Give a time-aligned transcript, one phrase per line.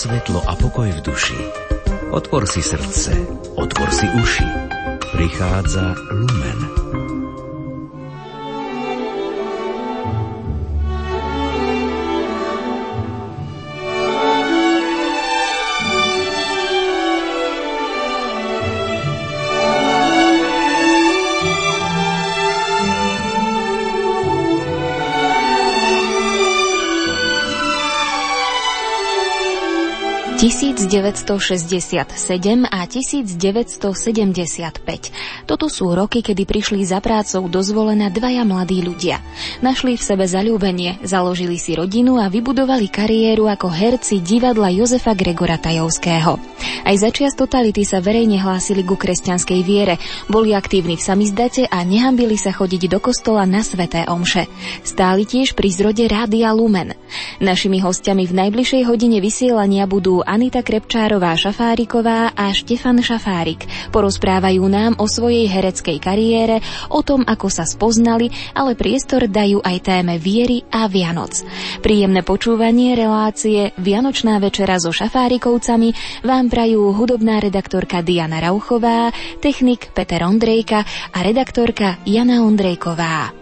[0.00, 1.36] svetlo a pokoj v duši.
[2.08, 3.12] Otvor si srdce,
[3.52, 4.48] otvor si uši.
[5.12, 5.92] Prichádza
[30.40, 35.44] 1967 a 1975.
[35.44, 39.20] Toto sú roky, kedy prišli za prácou dozvolená dvaja mladí ľudia.
[39.60, 45.60] Našli v sebe zalúbenie, založili si rodinu a vybudovali kariéru ako herci divadla Jozefa Gregora
[45.60, 46.40] Tajovského.
[46.80, 50.00] Aj za čias totality sa verejne hlásili ku kresťanskej viere,
[50.32, 54.48] boli aktívni v samizdate a nehambili sa chodiť do kostola na sveté omše.
[54.80, 56.96] Stáli tiež pri zrode Rádia Lumen.
[57.44, 63.68] Našimi hostiami v najbližšej hodine vysielania budú Anita Krepčárová Šafáriková a Štefan Šafárik.
[63.92, 69.76] Porozprávajú nám o svojej hereckej kariére, o tom, ako sa spoznali, ale priestor dajú aj
[69.82, 71.42] téme viery a Vianoc.
[71.82, 79.10] Príjemné počúvanie relácie Vianočná večera so Šafárikovcami vám prajú hudobná redaktorka Diana Rauchová,
[79.42, 83.39] technik Peter Ondrejka a redaktorka Jana Ondrejková.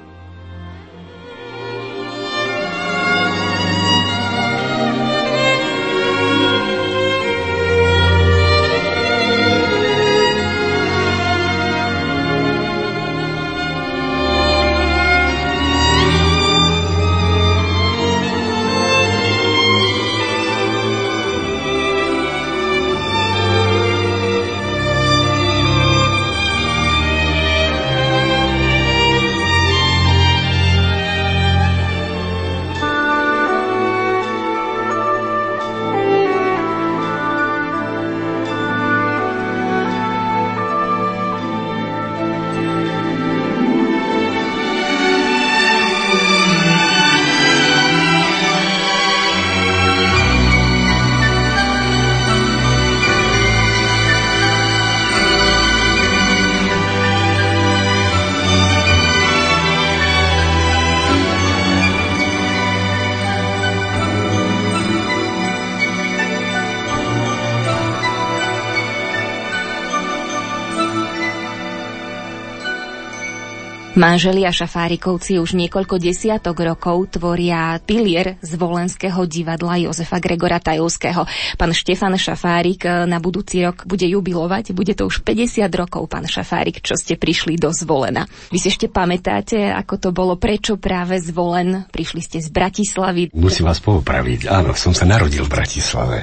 [73.99, 81.27] Manželia Šafárikovci už niekoľko desiatok rokov tvoria pilier z volenského divadla Jozefa Gregora Tajovského.
[81.59, 86.31] Pán Štefan Šafárik eh, na budúci rok bude jubilovať, bude to už 50 rokov, pán
[86.31, 88.23] Šafárik, čo ste prišli do Zvolena.
[88.55, 91.91] Vy si ešte pamätáte, ako to bolo, prečo práve Zvolen?
[91.91, 93.35] Prišli ste z Bratislavy.
[93.35, 96.23] Musím vás popraviť, áno, som sa narodil v Bratislave,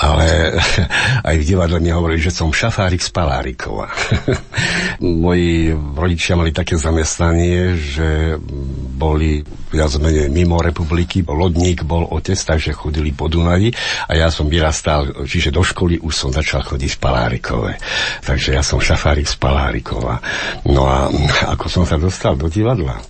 [0.00, 0.56] ale
[1.28, 3.92] aj v divadle mi hovorili, že som Šafárik z Palárikova.
[5.04, 8.38] Moji rodičia mali také zamestnanie zamestnanie, že
[8.94, 9.42] boli
[9.74, 13.74] viac menej mimo republiky, lodník bol otec, takže chodili po Dunaji
[14.06, 17.72] a ja som vyrastal, čiže do školy už som začal chodiť v Palárikove.
[18.22, 20.22] Takže ja som šafárik z Palárikova.
[20.70, 21.10] No a
[21.50, 23.02] ako som sa dostal do divadla?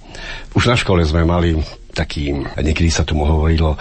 [0.56, 1.60] Už na škole sme mali
[1.90, 3.76] taký, niekedy sa tomu hovorilo,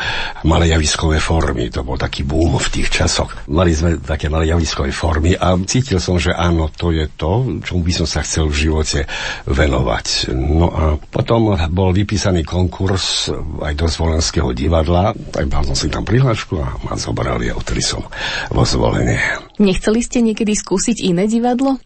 [0.45, 1.71] malé javiskové formy.
[1.71, 3.31] To bol taký boom v tých časoch.
[3.49, 7.81] Mali sme také malé javiskové formy a cítil som, že áno, to je to, čomu
[7.85, 8.99] by som sa chcel v živote
[9.47, 10.33] venovať.
[10.35, 13.29] No a potom bol vypísaný konkurs
[13.63, 17.81] aj do Zvolenského divadla, tak dal som si tam prihlášku a ma zobrali a odtedy
[17.81, 18.05] som
[18.49, 19.17] vo zvolenie.
[19.59, 21.79] Nechceli ste niekedy skúsiť iné divadlo?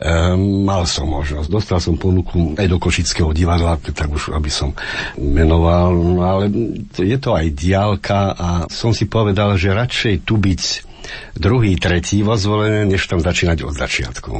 [0.00, 1.52] Um, mal som možnosť.
[1.52, 4.72] Dostal som ponuku aj do Košického divadla, tak už aby som
[5.20, 6.48] menoval, no ale
[6.96, 10.89] je to aj diálka a som si povedal, že radšej tu byť
[11.36, 14.32] druhý, tretí vo zvolené, než tam začínať od začiatku.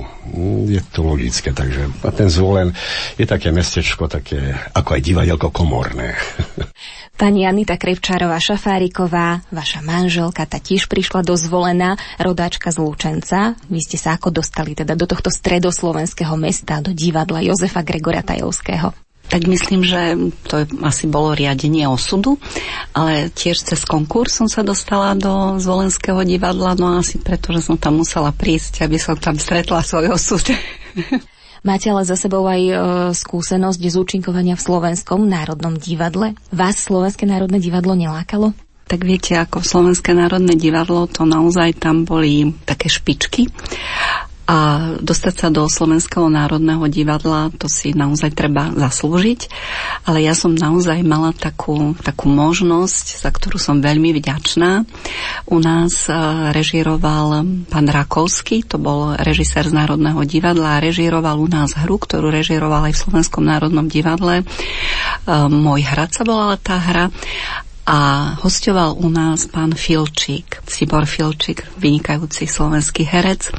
[0.71, 2.72] Je to logické, takže a ten zvolen
[3.16, 6.16] je také mestečko, také ako aj divadielko komorné.
[7.21, 13.60] Pani Anita Krevčárová Šafáriková, vaša manželka, tá tiež prišla do zvolená, rodáčka z Lúčenca.
[13.68, 19.09] Vy ste sa ako dostali teda do tohto stredoslovenského mesta, do divadla Jozefa Gregora Tajovského?
[19.30, 20.18] Tak myslím, že
[20.50, 22.36] to asi bolo riadenie osudu,
[22.91, 27.78] ale tiež cez konkurs som sa dostala do Zvolenského divadla, no asi preto, že som
[27.78, 30.42] tam musela prísť, aby som tam stretla svoj osud.
[31.60, 32.74] Máte ale za sebou aj e,
[33.12, 36.32] skúsenosť z účinkovania v Slovenskom národnom divadle.
[36.48, 38.56] Vás Slovenské národné divadlo nelákalo?
[38.88, 43.47] Tak viete, ako Slovenské národné divadlo, to naozaj tam boli také špičky.
[44.50, 44.56] A
[44.98, 49.47] dostať sa do Slovenského národného divadla, to si naozaj treba zaslúžiť.
[50.10, 54.82] Ale ja som naozaj mala takú, takú možnosť, za ktorú som veľmi vďačná.
[55.47, 56.10] U nás
[56.50, 62.34] režiroval pán Rakovský, to bol režisér z Národného divadla a režiroval u nás hru, ktorú
[62.34, 64.42] režiroval aj v Slovenskom národnom divadle.
[65.30, 67.14] Môj hrad sa volala tá hra
[67.91, 67.98] a
[68.39, 73.51] hostoval u nás pán Filčík, Sibor Filčík, vynikajúci slovenský herec.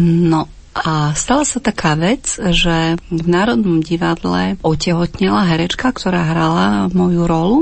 [0.00, 7.28] No a stala sa taká vec, že v Národnom divadle otehotnela herečka, ktorá hrala moju
[7.28, 7.58] rolu,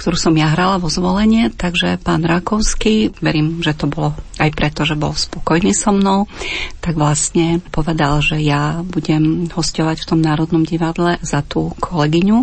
[0.00, 4.88] ktorú som ja hrala vo zvolenie, takže pán Rakovský, verím, že to bolo aj preto,
[4.88, 6.32] že bol spokojný so mnou,
[6.80, 12.38] tak vlastne povedal, že ja budem hostovať v tom Národnom divadle za tú kolegyňu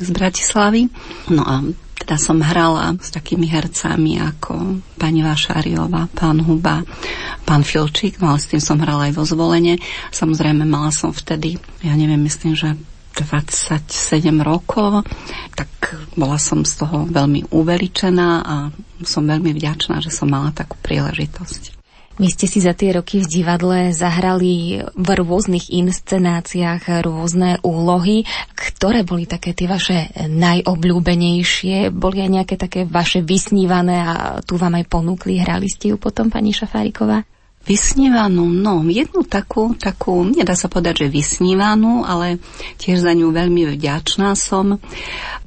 [0.00, 0.88] z Bratislavy.
[1.28, 1.60] No a
[2.02, 6.82] teda som hrala s takými hercami ako pani Vašáriová, pán Huba,
[7.46, 9.78] pán Filčík, no ale s tým som hrala aj vo zvolenie.
[10.10, 12.74] Samozrejme, mala som vtedy, ja neviem, myslím, že
[13.14, 13.86] 27
[14.42, 15.06] rokov,
[15.54, 15.68] tak
[16.18, 18.54] bola som z toho veľmi uveličená a
[19.06, 21.81] som veľmi vďačná, že som mala takú príležitosť.
[22.20, 28.28] Vy ste si za tie roky v divadle zahrali v rôznych inscenáciách rôzne úlohy.
[28.52, 31.88] Ktoré boli také tie vaše najobľúbenejšie?
[31.88, 34.14] Boli aj nejaké také vaše vysnívané a
[34.44, 35.40] tu vám aj ponúkli?
[35.40, 37.24] Hrali ste ju potom, pani Šafáriková?
[37.62, 42.42] Vysnívanú, no jednu takú, takú, nedá sa povedať, že vysnívanú, ale
[42.82, 44.82] tiež za ňu veľmi vďačná som.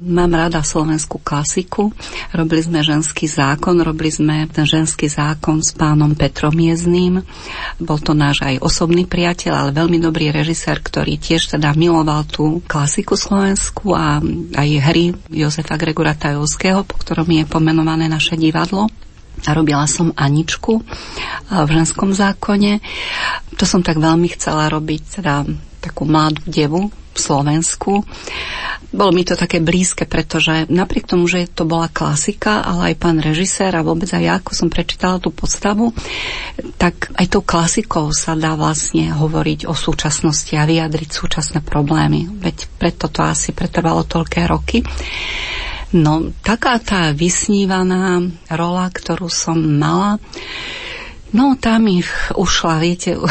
[0.00, 1.92] Mám rada slovenskú klasiku.
[2.32, 7.20] Robili sme ženský zákon, robili sme ten ženský zákon s pánom Petrom Jezným.
[7.76, 12.64] Bol to náš aj osobný priateľ, ale veľmi dobrý režisér, ktorý tiež teda miloval tú
[12.64, 14.24] klasiku slovensku a
[14.56, 18.88] aj hry Jozefa Gregora Tajovského, po ktorom je pomenované naše divadlo
[19.44, 20.80] robila som Aničku
[21.50, 22.80] v ženskom zákone.
[23.60, 25.44] To som tak veľmi chcela robiť, teda
[25.80, 28.04] takú mladú devu v Slovensku.
[28.92, 33.18] Bolo mi to také blízke, pretože napriek tomu, že to bola klasika, ale aj pán
[33.24, 35.96] režisér a vôbec aj ja, ako som prečítala tú postavu,
[36.76, 42.28] tak aj tou klasikou sa dá vlastne hovoriť o súčasnosti a vyjadriť súčasné problémy.
[42.36, 44.84] Veď preto to asi pretrvalo toľké roky.
[45.94, 48.18] No, taká tá vysnívaná
[48.50, 50.18] rola, ktorú som mala,
[51.34, 53.26] No, tam ich ušla, viete, u,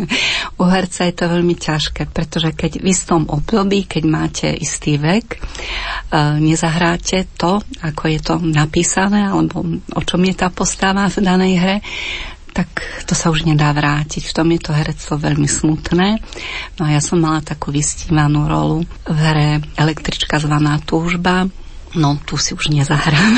[0.62, 5.42] u herca je to veľmi ťažké, pretože keď v istom období, keď máte istý vek,
[5.42, 11.54] uh, nezahráte to, ako je to napísané, alebo o čom je tá postava v danej
[11.58, 11.76] hre,
[12.56, 12.68] tak
[13.04, 14.22] to sa už nedá vrátiť.
[14.28, 16.20] V tom je to herectvo veľmi smutné.
[16.76, 21.48] No a ja som mala takú vystívanú rolu v hre Električka zvaná Túžba,
[21.92, 23.32] No, tu si už nezahrám.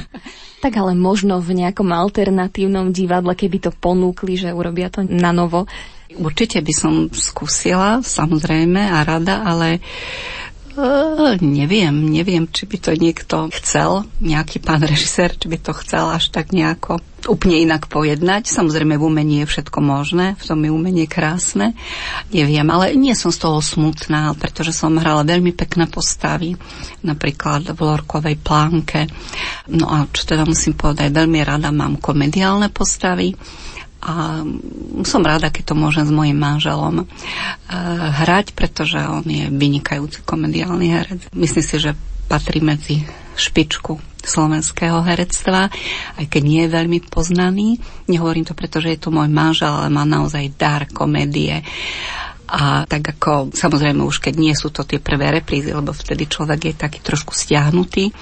[0.64, 5.68] tak ale možno v nejakom alternatívnom divadle, keby to ponúkli, že urobia to na novo.
[6.16, 9.84] Určite by som skúsila, samozrejme, a rada, ale
[10.76, 16.12] Uh, neviem, neviem, či by to niekto chcel, nejaký pán režisér, či by to chcel
[16.12, 17.00] až tak nejako
[17.32, 18.44] úplne inak pojednať.
[18.44, 21.72] Samozrejme, v umení je všetko možné, v tom je umenie krásne.
[22.28, 26.60] Neviem, ale nie som z toho smutná, pretože som hrala veľmi pekné postavy,
[27.00, 29.08] napríklad v Lorkovej plánke.
[29.72, 33.32] No a čo teda musím povedať, veľmi rada mám komediálne postavy
[34.06, 34.46] a
[35.02, 37.06] som rada, keď to môžem s mojim manželom uh,
[38.22, 41.20] hrať, pretože on je vynikajúci komediálny herec.
[41.34, 41.98] Myslím si, že
[42.30, 43.02] patrí medzi
[43.34, 45.70] špičku slovenského herectva,
[46.18, 47.78] aj keď nie je veľmi poznaný.
[48.10, 51.62] Nehovorím to, pretože je to môj manžel, ale má naozaj dar komédie.
[52.46, 56.60] A tak ako, samozrejme už keď nie sú to tie prvé reprízy, lebo vtedy človek
[56.70, 58.14] je taký trošku stiahnutý,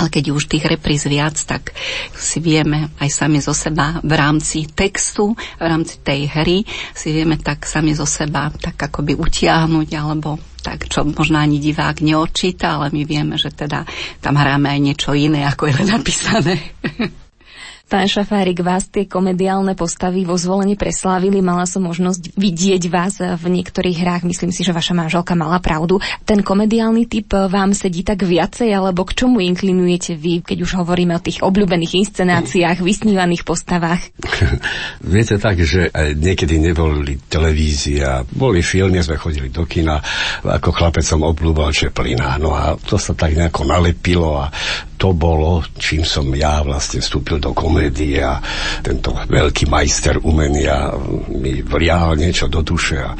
[0.00, 1.76] ale keď už tých repríz viac, tak
[2.16, 6.64] si vieme aj sami zo seba v rámci textu, v rámci tej hry,
[6.96, 12.04] si vieme tak sami zo seba tak akoby utiahnuť alebo tak, čo možno ani divák
[12.04, 13.84] neočíta, ale my vieme, že teda
[14.20, 16.54] tam hráme aj niečo iné, ako je napísané.
[17.90, 21.42] Pán Šafárik, vás tie komediálne postavy vo zvolení preslávili.
[21.42, 24.22] Mala som možnosť vidieť vás v niektorých hrách.
[24.30, 25.98] Myslím si, že vaša manželka mala pravdu.
[26.22, 31.18] Ten komediálny typ vám sedí tak viacej, alebo k čomu inklinujete vy, keď už hovoríme
[31.18, 34.14] o tých obľúbených inscenáciách, vysnívaných postavách?
[35.02, 39.98] Viete tak, že niekedy neboli televízia, boli filmy, sme chodili do kina.
[40.46, 42.38] Ako chlapec som obľúbal Čeplina.
[42.38, 44.54] No a to sa tak nejako nalepilo a
[44.94, 48.36] to bolo, čím som ja vlastne vstúpil do komedie komédie a
[48.84, 50.92] tento veľký majster umenia
[51.32, 53.16] mi vrial niečo do duše a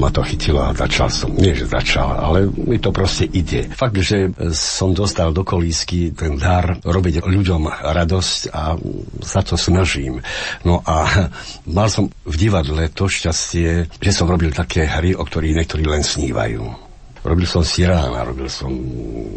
[0.00, 3.68] ma to chytilo a začal som, nie že začal, ale mi to proste ide.
[3.68, 8.80] Fakt, že som dostal do kolísky ten dar robiť ľuďom radosť a
[9.20, 10.24] sa to snažím.
[10.64, 11.28] No a
[11.68, 16.00] mal som v divadle to šťastie, že som robil také hry, o ktorých niektorí len
[16.00, 16.87] snívajú.
[17.24, 18.70] Robil som Sirána, robil som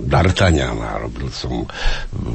[0.06, 1.66] D'Artagnana, robil som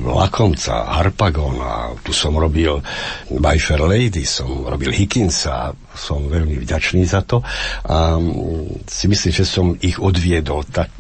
[0.07, 2.83] Lakomca, Harpagona, tu som robil
[3.31, 7.41] My Fair Lady, som robil Hickinsa, som veľmi vďačný za to
[7.87, 8.21] a
[8.85, 10.93] si myslím, že som ich odviedol tak,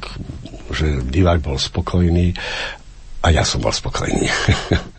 [0.72, 2.32] že divák bol spokojný
[3.22, 4.26] a ja som bol spokojný.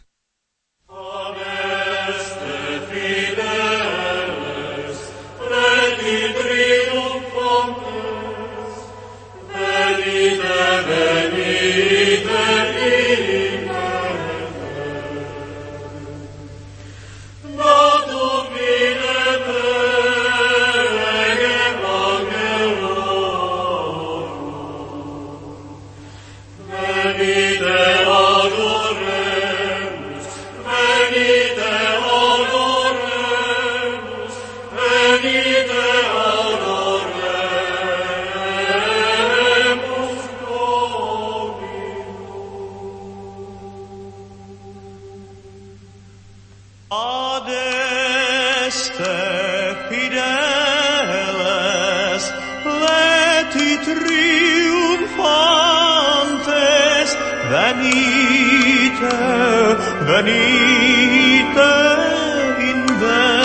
[61.54, 63.37] pre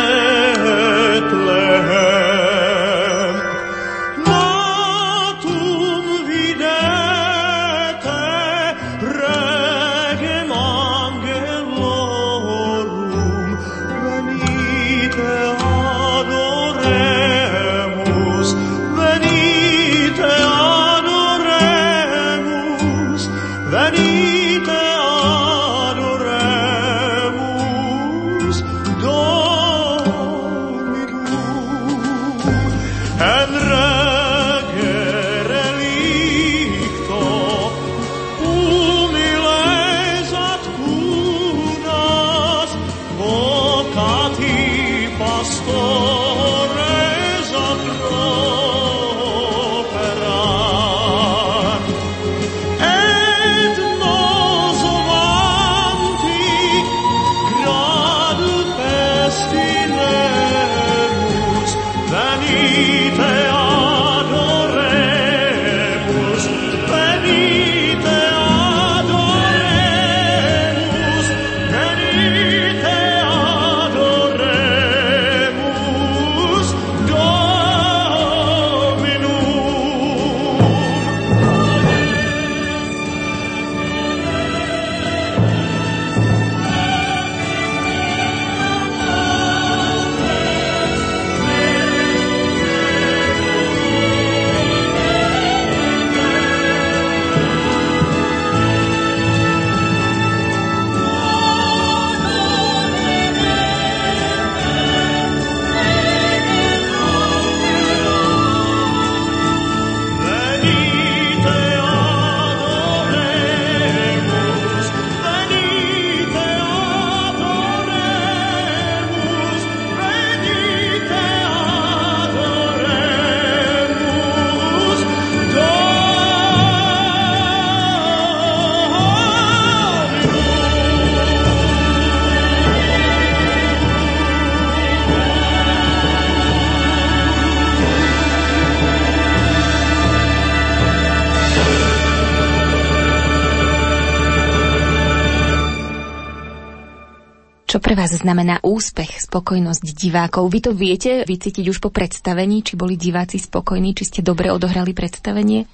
[148.03, 150.51] vás znamená úspech, spokojnosť divákov?
[150.51, 154.91] Vy to viete vycítiť už po predstavení, či boli diváci spokojní, či ste dobre odohrali
[154.91, 155.71] predstavenie?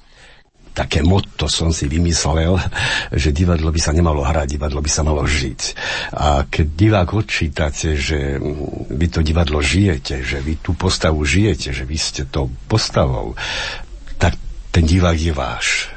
[0.68, 2.54] také motto som si vymyslel,
[3.10, 5.60] že divadlo by sa nemalo hrať, divadlo by sa malo žiť.
[6.14, 8.38] A keď divák odčítate, že
[8.86, 13.34] vy to divadlo žijete, že vy tú postavu žijete, že vy ste to postavou,
[14.22, 14.38] tak
[14.70, 15.90] ten divák je váš.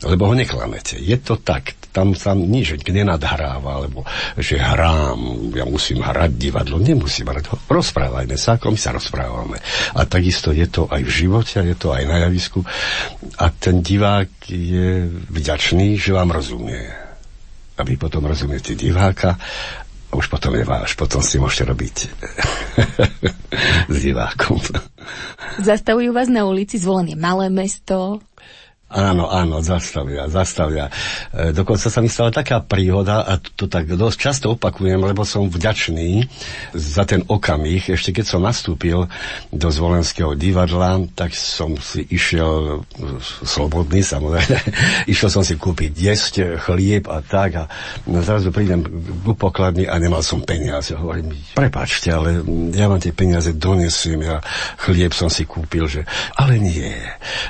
[0.00, 0.96] Lebo ho neklamete.
[0.96, 4.06] Je to tak tam sa nič nenadhráva, alebo
[4.38, 9.58] že hrám, ja musím hrať divadlo, nemusím hrať, rozprávajme sa, ako my sa rozprávame.
[9.98, 12.62] A takisto je to aj v živote, je to aj na javisku.
[13.42, 16.86] A ten divák je vďačný, že vám rozumie.
[17.74, 19.34] A vy potom rozumiete diváka
[20.10, 21.96] už potom je váš, potom si môžete robiť
[23.94, 24.58] s divákom.
[25.62, 28.18] Zastavujú vás na ulici, zvolené malé mesto,
[28.90, 30.90] Áno, áno, zastavia, zastavia.
[31.30, 35.22] E, dokonca sa mi stala taká príhoda, a to, to tak dosť často opakujem, lebo
[35.22, 36.26] som vďačný
[36.74, 37.86] za ten okamih.
[37.86, 39.06] Ešte keď som nastúpil
[39.54, 42.82] do Zvolenského divadla, tak som si išiel,
[43.46, 44.58] slobodný samozrejme,
[45.14, 47.64] išiel som si kúpiť jesť, chlieb a tak a
[48.26, 50.98] zrazu prídem k pokladni a nemal som peniaze.
[50.98, 52.42] Hovorím, prepáčte, ale
[52.74, 54.42] ja vám tie peniaze donesiem, ja
[54.82, 56.02] chlieb som si kúpil, že
[56.34, 56.90] ale nie.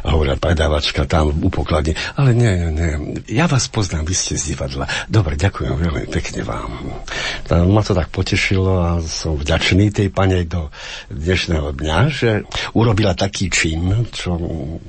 [0.04, 1.94] Hovoria predávačka tam u pokladne.
[2.18, 2.90] Ale nie, nie,
[3.30, 4.90] ja vás poznám, vy ste z divadla.
[5.06, 7.00] Dobre, ďakujem veľmi pekne vám.
[7.50, 10.74] Ma to tak potešilo a som vďačný tej pane do
[11.08, 12.30] dnešného dňa, že
[12.74, 14.34] urobila taký čin, čo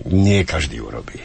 [0.10, 1.21] nie každý urobí.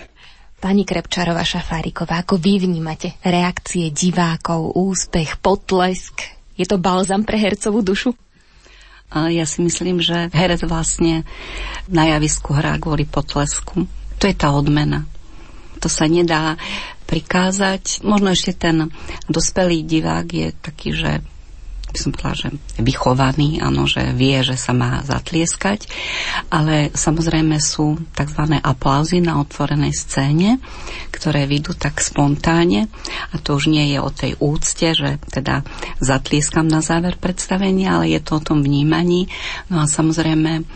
[0.57, 6.25] Pani Krepčarová Šafáriková, ako vy vnímate reakcie divákov, úspech, potlesk?
[6.57, 8.17] Je to balzam pre hercovú dušu?
[9.13, 11.23] Ja si myslím, že herec vlastne
[11.87, 13.87] na javisku hrá kvôli potlesku.
[14.21, 15.05] To je tá odmena.
[15.81, 16.57] To sa nedá
[17.07, 18.03] prikázať.
[18.03, 18.91] Možno ešte ten
[19.31, 21.13] dospelý divák je taký, že
[21.87, 22.51] by som povedala, že
[22.83, 25.89] vychovaný, áno, že vie, že sa má zatlieskať,
[26.53, 28.59] ale samozrejme sú tzv.
[28.61, 30.61] aplauzy na otvorenej scéne,
[31.09, 32.93] ktoré vidú tak spontáne
[33.33, 35.65] a to už nie je o tej úcte, že teda
[35.97, 39.33] zatlieskam na záver predstavenia, ale je to o tom vnímaní.
[39.73, 40.69] No a samozrejme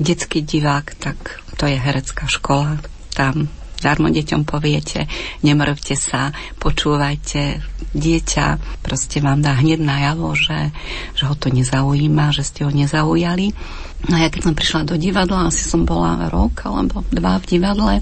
[0.00, 2.80] detský divák, tak to je herecká škola,
[3.12, 5.08] tam darmo deťom poviete,
[5.40, 7.64] nemrvte sa, počúvajte,
[7.96, 8.46] dieťa.
[8.84, 10.68] Proste vám dá hneď najavo, že,
[11.16, 13.56] že ho to nezaujíma, že ste ho nezaujali.
[14.12, 17.94] No ja keď som prišla do divadla, asi som bola rok alebo dva v divadle,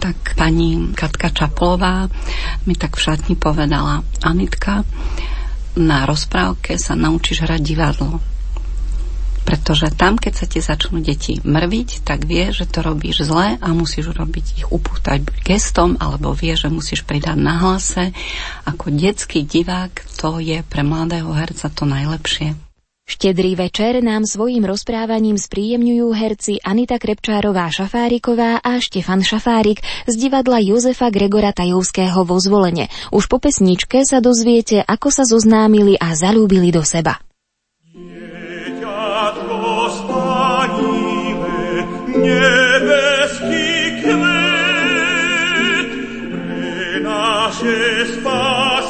[0.00, 2.08] tak pani Katka Čaplová
[2.64, 4.84] mi tak v šatni povedala, Anitka,
[5.76, 8.31] na rozprávke sa naučíš hrať divadlo
[9.42, 13.68] pretože tam, keď sa ti začnú deti mrviť, tak vie, že to robíš zle a
[13.74, 18.14] musíš robiť ich upútať gestom, alebo vie, že musíš pridať na hlase.
[18.64, 22.54] Ako detský divák to je pre mladého herca to najlepšie.
[23.02, 30.62] Štedrý večer nám svojim rozprávaním spríjemňujú herci Anita Krepčárová Šafáriková a Štefan Šafárik z divadla
[30.62, 32.86] Jozefa Gregora Tajovského vo zvolenie.
[33.10, 37.18] Už po pesničke sa dozviete, ako sa zoznámili a zalúbili do seba.
[42.22, 43.66] Niebieski
[44.02, 44.52] kwiat
[47.02, 48.81] przynasie spasenie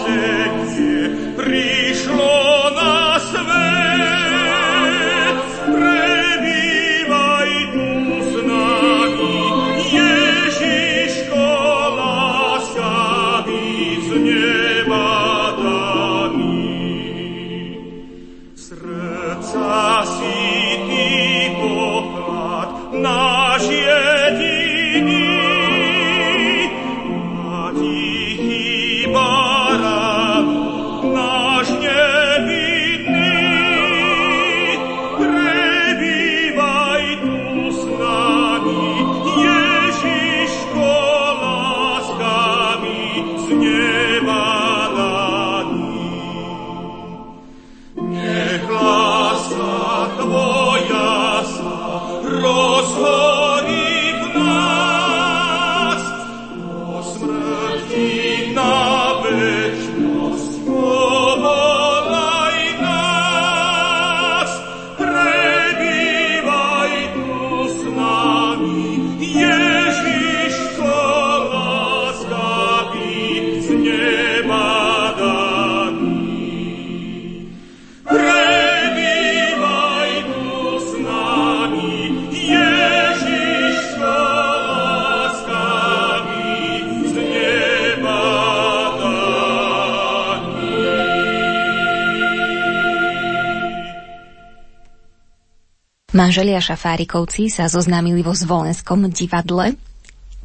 [96.13, 99.81] Manželia Šafárikovci sa zoznámili vo Zvolenskom divadle.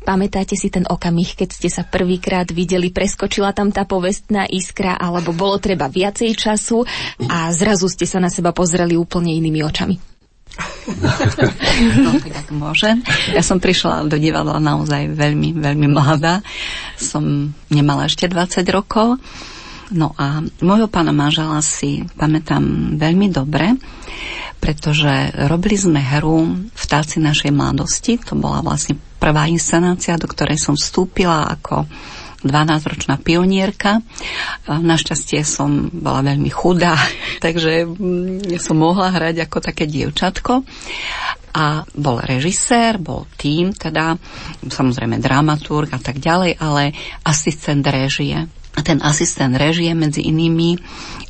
[0.08, 5.36] Pamätáte si ten okamih, keď ste sa prvýkrát videli, preskočila tam tá povestná iskra, alebo
[5.36, 6.88] bolo treba viacej času
[7.28, 9.96] a zrazu ste sa na seba pozreli úplne inými očami?
[11.78, 13.06] No, tak môžem.
[13.36, 16.42] Ja som prišla do divadla naozaj veľmi, veľmi mladá.
[16.98, 19.22] Som nemala ešte 20 rokov.
[19.88, 23.80] No a môjho pána manžela si pamätám veľmi dobre,
[24.60, 28.20] pretože robili sme hru Vtáci našej mladosti.
[28.28, 31.88] To bola vlastne prvá inscenácia, do ktorej som vstúpila ako
[32.44, 34.04] 12-ročná pionierka.
[34.68, 36.94] Našťastie som bola veľmi chudá,
[37.46, 40.68] takže mm, som mohla hrať ako také dievčatko
[41.58, 44.14] a bol režisér, bol tým, teda
[44.62, 46.94] samozrejme dramaturg a tak ďalej, ale
[47.26, 48.46] asistent režie.
[48.78, 50.78] Ten asistent režie medzi inými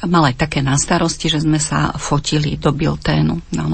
[0.05, 3.33] mal aj také na starosti, že sme sa fotili do bilténu.
[3.55, 3.65] No,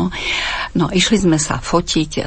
[0.77, 0.85] no.
[0.93, 2.21] išli sme sa fotiť e,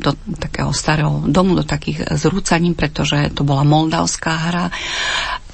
[0.00, 0.10] do
[0.40, 4.66] takého starého domu, do takých zrúcaním, pretože to bola moldavská hra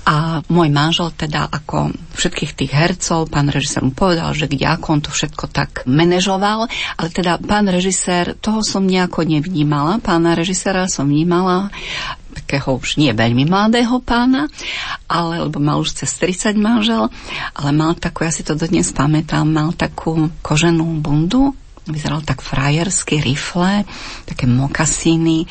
[0.08, 4.86] a môj manžel teda ako všetkých tých hercov, pán režisér mu povedal, že kde ako
[4.88, 6.64] on to všetko tak manažoval,
[6.96, 11.68] ale teda pán režisér, toho som nejako nevnímala, pána režiséra som vnímala
[12.38, 14.46] takého už nie veľmi mladého pána,
[15.10, 17.10] ale, lebo mal už cez 30 manžel,
[17.52, 21.52] ale mal takú, ja si to dodnes pamätám, mal takú koženú bundu,
[21.88, 23.88] vyzeral tak frajersky, rifle,
[24.28, 25.48] také mokasíny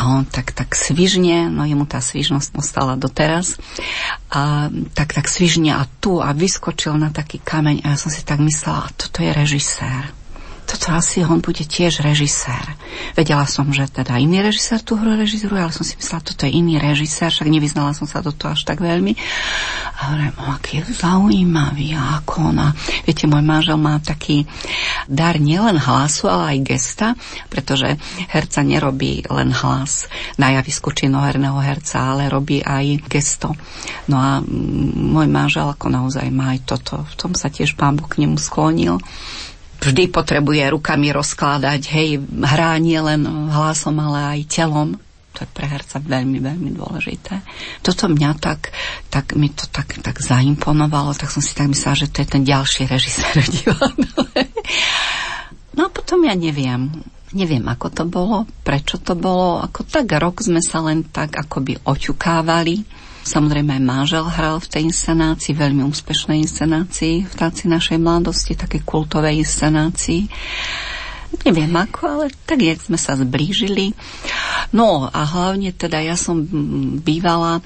[0.00, 3.60] a on tak, tak svižne, no jemu tá svižnosť ostala doteraz,
[4.32, 8.24] a tak, tak svižne a tu a vyskočil na taký kameň a ja som si
[8.24, 10.12] tak myslela, toto je režisér
[10.68, 12.76] toto asi on bude tiež režisér.
[13.16, 16.52] Vedela som, že teda iný režisér tú hru režiséruje, ale som si myslela, toto je
[16.52, 19.16] iný režisér, však nevyznala som sa do toho až tak veľmi.
[19.96, 22.76] A hovorím, aký je zaujímavý ako ona.
[23.08, 24.44] Viete, môj manžel má taký
[25.08, 27.06] dar nielen hlasu, ale aj gesta,
[27.48, 27.96] pretože
[28.28, 30.04] herca nerobí len hlas
[30.36, 33.56] na javisku činoherného herca, ale robí aj gesto.
[34.04, 37.08] No a môj manžel ako naozaj má aj toto.
[37.08, 39.00] V tom sa tiež pán Boh k nemu sklonil
[39.78, 42.08] vždy potrebuje rukami rozkladať, hej,
[42.42, 44.98] hrá nie len hlasom, ale aj telom.
[45.36, 47.38] To je pre herca veľmi, veľmi dôležité.
[47.86, 48.74] Toto mňa tak,
[49.06, 52.42] tak mi to tak, tak zaimponovalo, tak som si tak myslela, že to je ten
[52.42, 53.34] ďalší režisér.
[55.78, 56.90] No a potom ja neviem,
[57.30, 61.78] neviem, ako to bolo, prečo to bolo, ako tak rok sme sa len tak akoby
[61.86, 62.82] oťukávali
[63.26, 68.82] Samozrejme aj manžel hral v tej inscenácii, veľmi úspešnej inscenácii v táci našej mladosti, také
[68.82, 70.30] kultovej inscenácii.
[71.44, 73.92] Neviem ako, ale tak, jak sme sa zblížili.
[74.72, 76.40] No a hlavne teda ja som
[77.04, 77.60] bývala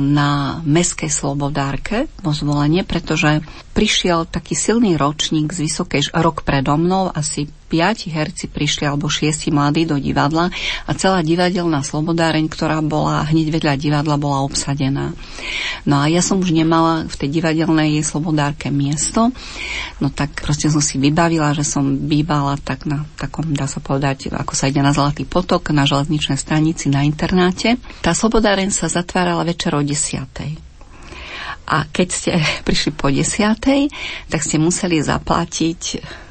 [0.00, 3.40] na Meskej Slobodárke vo zvolenie, pretože
[3.72, 9.48] prišiel taký silný ročník z Vysokej, rok predo mnou, asi piati herci prišli, alebo šiesti
[9.48, 10.52] mladí do divadla
[10.84, 15.16] a celá divadelná slobodáreň, ktorá bola hneď vedľa divadla, bola obsadená.
[15.88, 19.32] No a ja som už nemala v tej divadelnej slobodárke miesto,
[20.04, 24.28] no tak proste som si vybavila, že som bývala tak na takom, dá sa povedať,
[24.28, 27.80] ako sa ide na Zlatý potok, na železničnej stanici na internáte.
[28.04, 30.71] Tá slobodáreň sa zatvárala večer o desiatej.
[31.68, 32.30] A keď ste
[32.66, 33.88] prišli po desiatej,
[34.28, 35.80] tak ste museli zaplatiť,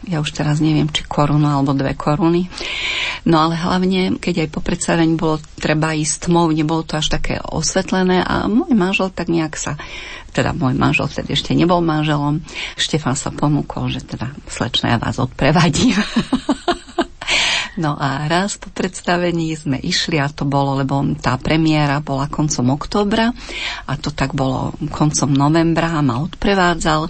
[0.10, 2.50] ja už teraz neviem, či korunu alebo dve koruny.
[3.30, 7.38] No ale hlavne, keď aj po predstavení bolo treba ísť tmou, nebolo to až také
[7.38, 9.78] osvetlené a môj manžel tak nejak sa
[10.32, 12.39] teda môj manžel vtedy ešte nebol manželom.
[12.80, 16.00] Štefan sa ponúkol, že teda slečna ja vás odprevadím.
[17.82, 22.78] No a raz po predstavení sme išli a to bolo, lebo tá premiéra bola koncom
[22.78, 23.34] októbra
[23.89, 27.10] a to tak bolo koncom novembra a ma odprevádzal.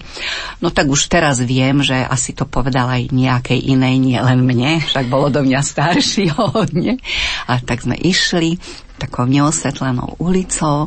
[0.64, 4.80] No tak už teraz viem, že asi to povedal aj nejakej inej, nie len mne,
[4.80, 6.96] však bolo do mňa starší hodne.
[7.44, 8.56] A tak sme išli
[9.02, 10.86] takou neosvetlenou ulicou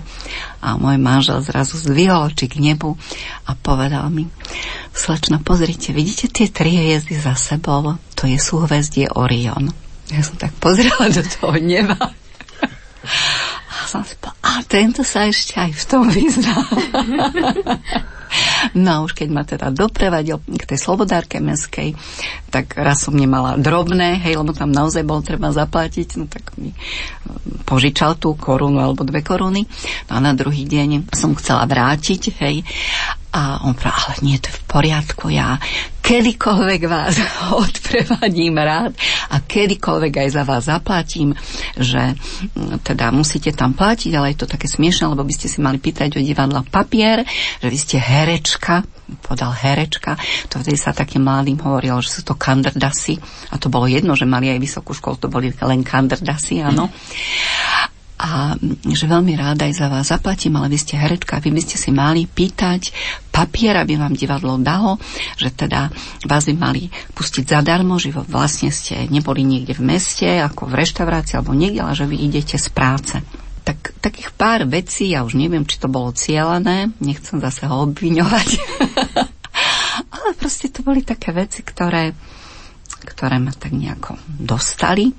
[0.63, 2.95] a môj manžel zrazu zdvihol oči k nebu
[3.43, 4.31] a povedal mi,
[4.95, 7.99] slečno, pozrite, vidíte tie tri hviezdy za sebou?
[8.15, 9.75] To je súhvezdie Orion.
[10.09, 11.99] Ja som tak pozrela do toho neba.
[13.69, 16.55] A som si povedala, a tento sa ešte aj v tom vyzná.
[18.73, 21.93] No a už keď ma teda doprevadil k tej slobodárke meskej,
[22.49, 26.73] tak raz som nemala drobné, hej, lebo tam naozaj bolo treba zaplatiť, no tak mi
[27.67, 29.67] požičal tú korunu alebo dve koruny.
[30.09, 32.65] No a na druhý deň som chcela vrátiť, hej,
[33.35, 35.59] a on povedal, ale nie, to je v poriadku, ja
[36.05, 37.17] kedykoľvek vás
[37.65, 38.93] odprevadím rád
[39.33, 41.33] a kedykoľvek aj za vás zaplatím,
[41.73, 42.13] že
[42.53, 45.81] mm, teda musíte tam platiť, ale je to také smiešne, lebo by ste si mali
[45.81, 47.25] pýtať o divadla papier,
[47.57, 48.85] že vy ste herečka,
[49.25, 50.13] podal herečka,
[50.45, 53.17] to vtedy sa takým mladým hovorilo, že sú to kandrdasy.
[53.49, 56.93] A to bolo jedno, že mali aj vysokú školu, to boli len kandrdasy, áno
[58.15, 58.55] a
[58.87, 61.91] že veľmi ráda aj za vás zaplatím, ale vy ste herečka, vy by ste si
[61.91, 62.95] mali pýtať
[63.27, 64.95] papier, aby vám divadlo dalo,
[65.35, 65.91] že teda
[66.23, 71.35] vás by mali pustiť zadarmo, že vlastne ste neboli niekde v meste, ako v reštaurácii
[71.35, 73.19] alebo niekde, ale že vy idete z práce.
[73.67, 78.49] Tak, takých pár vecí, ja už neviem, či to bolo cieľané, nechcem zase ho obviňovať,
[80.15, 82.15] ale proste to boli také veci, ktoré,
[83.03, 85.11] ktoré ma tak nejako dostali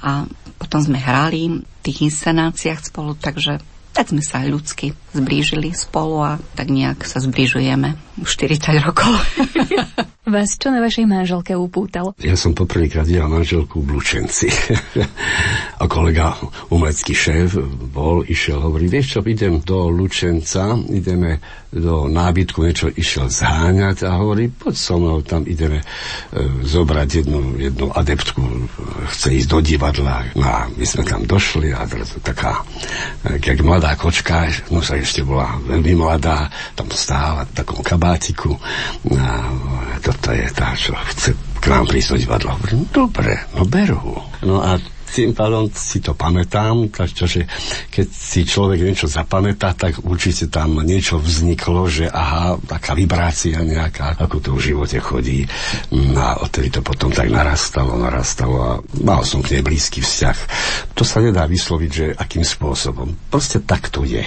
[0.00, 0.24] a
[0.56, 6.70] potom sme hrali tých inscenáciách spolu, takže tak sme sa ľudsky zblížili spolu a tak
[6.70, 9.10] nejak sa zbližujeme už 40 rokov.
[10.30, 12.14] Vás čo na vašej manželke upútal?
[12.22, 14.46] Ja som poprvýkrát videl manželku v Lučenci.
[15.82, 16.38] a kolega,
[16.70, 17.58] umelecký šéf,
[17.90, 24.18] bol, išiel, hovorí, vieš čo, idem do Lučenca, ideme do nábytku, niečo išiel zháňať a
[24.18, 25.86] hovorí, poď so mnou, tam ideme e,
[26.66, 28.42] zobrať jednu, jednu adeptku,
[29.14, 30.34] chce ísť do divadla.
[30.34, 31.86] No a my sme tam došli a
[32.26, 32.66] taká,
[33.22, 38.50] e, jak mladá kočka, no sa ešte bola veľmi mladá, tam stála v takom kabátiku.
[39.14, 39.46] A
[40.02, 42.50] to to je tá, čo chce k nám prísť do divadla.
[42.58, 44.18] Hovorím, dobre, no berú.
[44.42, 44.74] No a
[45.10, 47.44] tým pádom si to pamätám, takže
[47.90, 54.14] keď si človek niečo zapamätá, tak určite tam niečo vzniklo, že aha, taká vibrácia nejaká,
[54.22, 55.44] ako to v živote chodí.
[55.90, 60.38] No a odtedy to potom tak narastalo, narastalo a mal som k nej blízky vzťah.
[60.94, 63.10] To sa nedá vysloviť, že akým spôsobom.
[63.28, 64.22] Proste tak to je.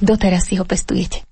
[0.00, 1.29] Doteraz si ho pestujete.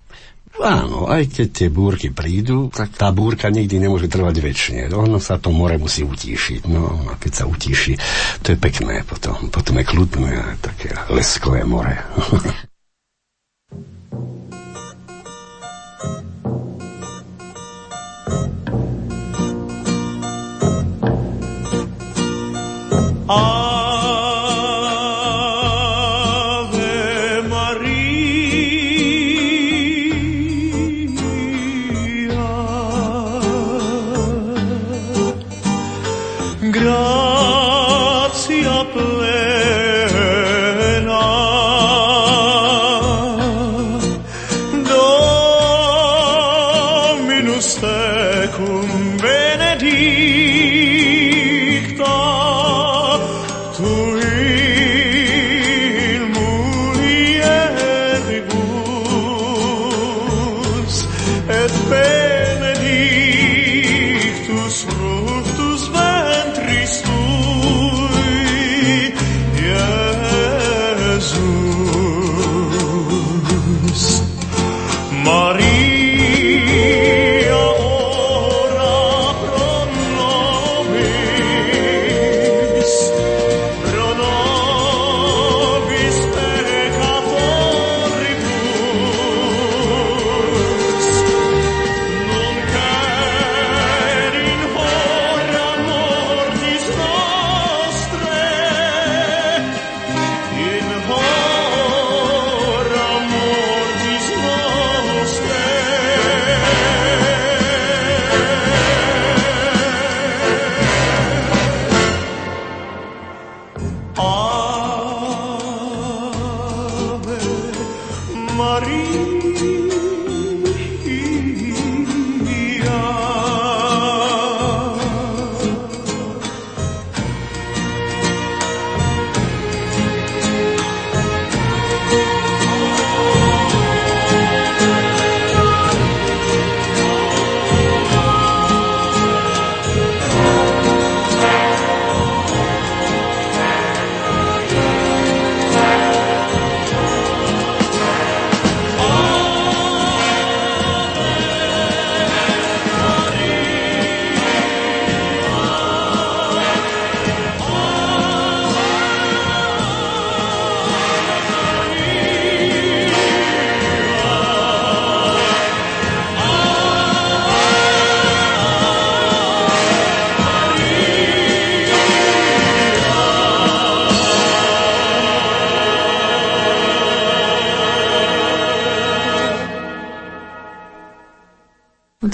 [0.59, 4.83] Áno, aj keď tie búrky prídu, tak tá búrka nikdy nemôže trvať väčšine.
[4.90, 6.66] Ono sa to more musí utíšiť.
[6.66, 7.94] No a keď sa utíši,
[8.42, 9.55] to je pekné potom.
[9.55, 11.94] Potom je kľudné, také leskové more.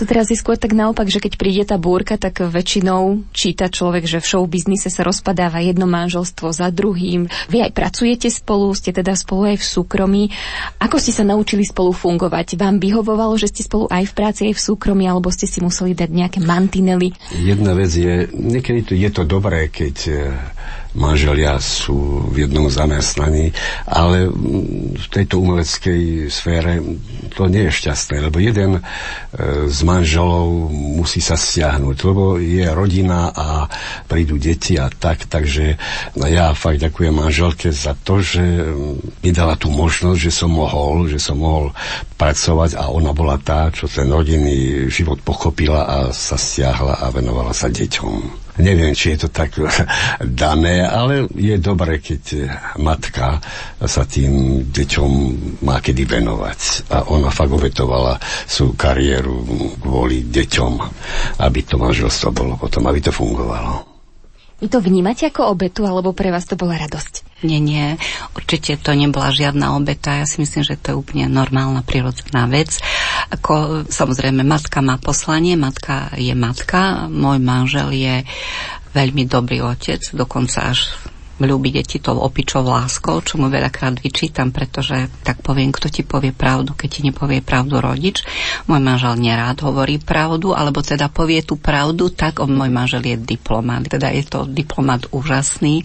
[0.05, 4.05] to teraz je skôr tak naopak, že keď príde tá búrka, tak väčšinou číta človek,
[4.05, 7.33] že v show biznise sa rozpadáva jedno manželstvo za druhým.
[7.49, 10.23] Vy aj pracujete spolu, ste teda spolu aj v súkromí.
[10.77, 12.61] Ako ste sa naučili spolu fungovať?
[12.61, 15.97] Vám vyhovovalo, že ste spolu aj v práci, aj v súkromí, alebo ste si museli
[15.97, 17.17] dať nejaké mantinely?
[17.33, 19.97] Jedna vec je, niekedy to je to dobré, keď
[20.95, 23.51] manželia sú v jednom zamestnaní,
[23.85, 24.31] ale
[24.95, 26.79] v tejto umeleckej sfére
[27.35, 28.83] to nie je šťastné, lebo jeden e,
[29.67, 33.67] z manželov musí sa stiahnuť, lebo je rodina a
[34.07, 35.75] prídu deti a tak, takže
[36.15, 38.43] ja fakt ďakujem manželke za to, že
[39.21, 41.75] mi dala tú možnosť, že som mohol, že som mohol
[42.15, 47.51] pracovať a ona bola tá, čo ten rodinný život pochopila a sa stiahla a venovala
[47.51, 48.44] sa deťom.
[48.55, 49.59] Neviem, či je to tak
[50.23, 53.43] dané, ale je dobré, keď matka
[53.83, 55.11] sa tým deťom
[55.67, 56.91] má kedy venovať.
[56.91, 59.43] A ona fakt obetovala svoju kariéru
[59.83, 60.73] kvôli deťom,
[61.43, 63.94] aby to manželstvo bolo potom, aby to fungovalo.
[64.63, 67.43] Vy to vnímate ako obetu, alebo pre vás to bola radosť?
[67.43, 67.99] Nie, nie,
[68.39, 70.23] určite to nebola žiadna obeta.
[70.23, 72.79] Ja si myslím, že to je úplne normálna, prirodzená vec.
[73.35, 78.25] Ako, samozrejme, matka má poslanie, matka je matka, môj manžel je
[78.95, 80.95] veľmi dobrý otec, dokonca až
[81.43, 86.31] ľúbi deti to opičou láskou, čo mu veľakrát vyčítam, pretože tak poviem, kto ti povie
[86.31, 88.23] pravdu, keď ti nepovie pravdu rodič.
[88.71, 93.17] Môj manžel nerád hovorí pravdu, alebo teda povie tú pravdu, tak on, môj manžel je
[93.19, 93.91] diplomat.
[93.91, 95.83] Teda je to diplomat úžasný,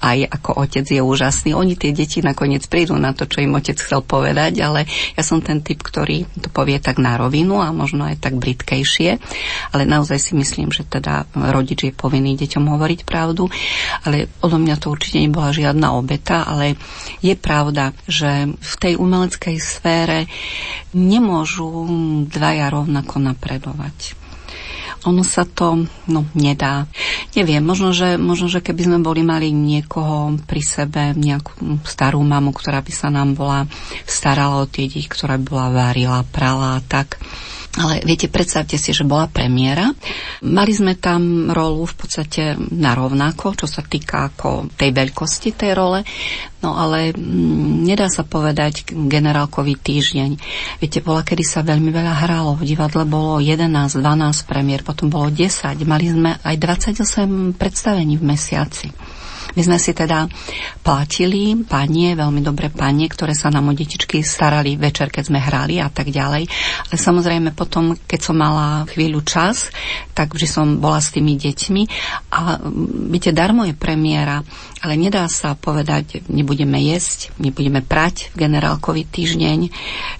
[0.00, 1.52] aj ako otec je úžasný.
[1.52, 5.44] Oni tie deti nakoniec prídu na to, čo im otec chcel povedať, ale ja som
[5.44, 9.20] ten typ, ktorý to povie tak na rovinu a možno aj tak britkejšie.
[9.76, 13.48] Ale naozaj si myslím, že teda rodič je povinný deťom hovoriť pravdu,
[14.06, 16.78] ale odo mňa to to určite nebola žiadna obeta, ale
[17.18, 20.30] je pravda, že v tej umeleckej sfére
[20.94, 21.90] nemôžu
[22.30, 24.14] dvaja rovnako napredovať
[25.06, 26.90] ono sa to no, nedá.
[27.38, 32.50] Neviem, možno že, možno, že keby sme boli mali niekoho pri sebe, nejakú starú mamu,
[32.50, 33.70] ktorá by sa nám bola
[34.02, 37.22] starala o tie deti, ktorá by bola varila, prala a tak,
[37.76, 39.92] ale viete, predstavte si, že bola premiéra.
[40.40, 45.76] Mali sme tam rolu v podstate na rovnako, čo sa týka ako tej veľkosti tej
[45.76, 46.00] role.
[46.64, 50.30] No ale m, mm, nedá sa povedať generálkový týždeň.
[50.80, 52.56] Viete, bola, kedy sa veľmi veľa hralo.
[52.56, 54.00] V divadle bolo 11, 12
[54.48, 55.76] premiér, potom bolo 10.
[55.84, 58.88] Mali sme aj 28 predstavení v mesiaci.
[59.56, 60.28] My sme si teda
[60.84, 65.80] platili panie, veľmi dobré panie, ktoré sa nám o detičky starali večer, keď sme hrali
[65.80, 66.44] a tak ďalej.
[66.92, 69.72] Ale samozrejme potom, keď som mala chvíľu čas,
[70.12, 71.82] tak vždy som bola s tými deťmi
[72.36, 72.60] a
[73.08, 74.44] viete, darmo je premiéra,
[74.84, 79.72] ale nedá sa povedať, nebudeme jesť, nebudeme prať v generálkový týždeň,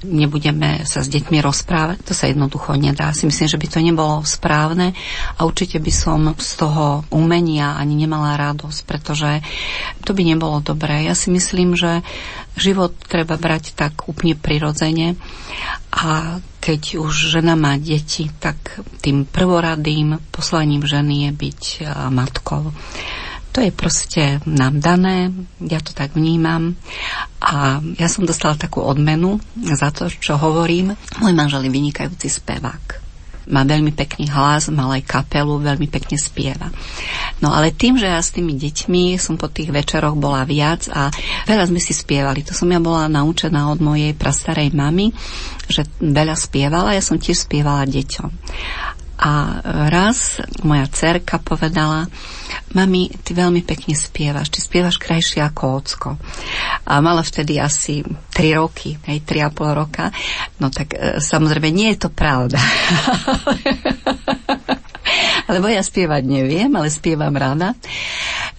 [0.09, 2.01] nebudeme sa s deťmi rozprávať.
[2.09, 3.13] To sa jednoducho nedá.
[3.13, 4.97] Si myslím, že by to nebolo správne
[5.37, 9.43] a určite by som z toho umenia ani nemala radosť, pretože že
[10.07, 11.03] to by nebolo dobré.
[11.03, 12.07] Ja si myslím, že
[12.55, 15.19] život treba brať tak úplne prirodzene
[15.91, 21.63] a keď už žena má deti, tak tým prvoradým poslaním ženy je byť
[22.11, 22.71] matkou.
[23.57, 25.33] To je proste nám dané,
[25.65, 26.77] ja to tak vnímam
[27.41, 30.93] a ja som dostala takú odmenu za to, čo hovorím.
[31.25, 33.07] Môj manžel je vynikajúci spevák
[33.47, 36.67] má veľmi pekný hlas, mal aj kapelu, veľmi pekne spieva.
[37.39, 41.15] No ale tým, že ja s tými deťmi som po tých večeroch bola viac a
[41.47, 42.43] veľa sme si spievali.
[42.43, 45.15] To som ja bola naučená od mojej prastarej mamy,
[45.71, 48.31] že veľa spievala, ja som tiež spievala deťom.
[49.17, 52.05] A raz moja cerka povedala,
[52.77, 56.09] mami, ty veľmi pekne spievaš, ty spievaš krajšie ako ocko.
[56.85, 60.13] A mala vtedy asi 3 roky, hej, 3,5 roka.
[60.61, 62.61] No tak e, samozrejme nie je to pravda.
[65.53, 67.73] Lebo ja spievať neviem, ale spievam rada.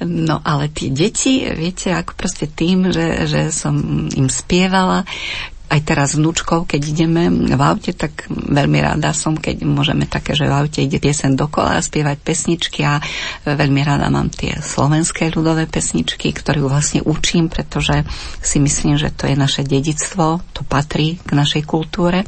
[0.01, 3.75] No ale tie deti, viete, ako proste tým, že, že som
[4.09, 5.03] im spievala,
[5.67, 10.47] aj teraz vnúčkou, keď ideme v aute, tak veľmi rada som, keď môžeme také, že
[10.47, 13.03] v aute ide piesen dokola a spievať pesničky a
[13.43, 18.07] veľmi rada mám tie slovenské ľudové pesničky, ktoré vlastne učím, pretože
[18.39, 22.23] si myslím, že to je naše dedictvo, to patrí k našej kultúre.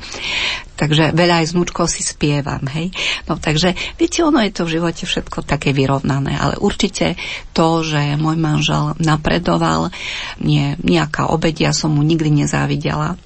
[0.80, 1.54] Takže veľa aj s
[1.91, 2.95] si spievam, hej.
[3.28, 7.19] No takže, viete, ono je to v živote všetko také vyrovnané, ale určite
[7.52, 9.91] to, že môj manžel napredoval,
[10.39, 13.19] nie, nejaká obedia som mu nikdy nezávidela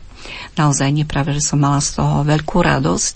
[0.58, 3.16] naozaj nie práve, že som mala z toho veľkú radosť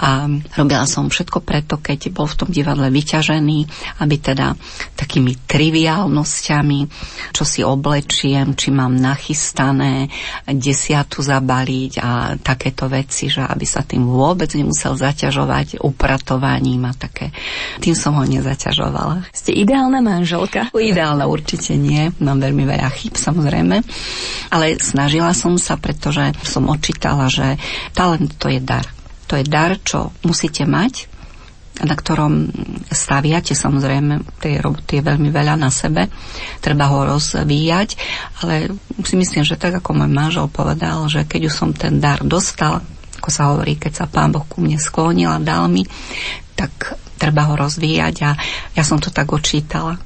[0.00, 0.26] a
[0.58, 3.58] robila som všetko preto, keď bol v tom divadle vyťažený,
[4.02, 4.58] aby teda
[4.98, 6.80] takými triviálnosťami,
[7.30, 10.10] čo si oblečiem, či mám nachystané,
[10.50, 17.30] desiatu zabaliť a takéto veci, že aby sa tým vôbec nemusel zaťažovať upratovaním a také.
[17.78, 19.30] Tým som ho nezaťažovala.
[19.30, 20.70] Ste ideálna manželka?
[20.74, 22.10] Ideálna určite nie.
[22.20, 23.76] Mám veľmi veľa chyb, samozrejme.
[24.50, 27.56] Ale snažila som sa, pretože som odčítala, že
[27.92, 28.86] talent to je dar.
[29.28, 31.08] To je dar, čo musíte mať,
[31.82, 32.54] na ktorom
[32.86, 36.06] staviate samozrejme, tej roboty je veľmi veľa na sebe,
[36.62, 37.98] treba ho rozvíjať,
[38.44, 38.70] ale
[39.02, 42.78] si myslím, že tak ako môj manžel povedal, že keď už som ten dar dostal,
[43.18, 45.82] ako sa hovorí, keď sa pán Boh ku mne sklonil a dal mi,
[46.54, 48.30] tak treba ho rozvíjať a
[48.78, 49.98] ja som to tak odčítala.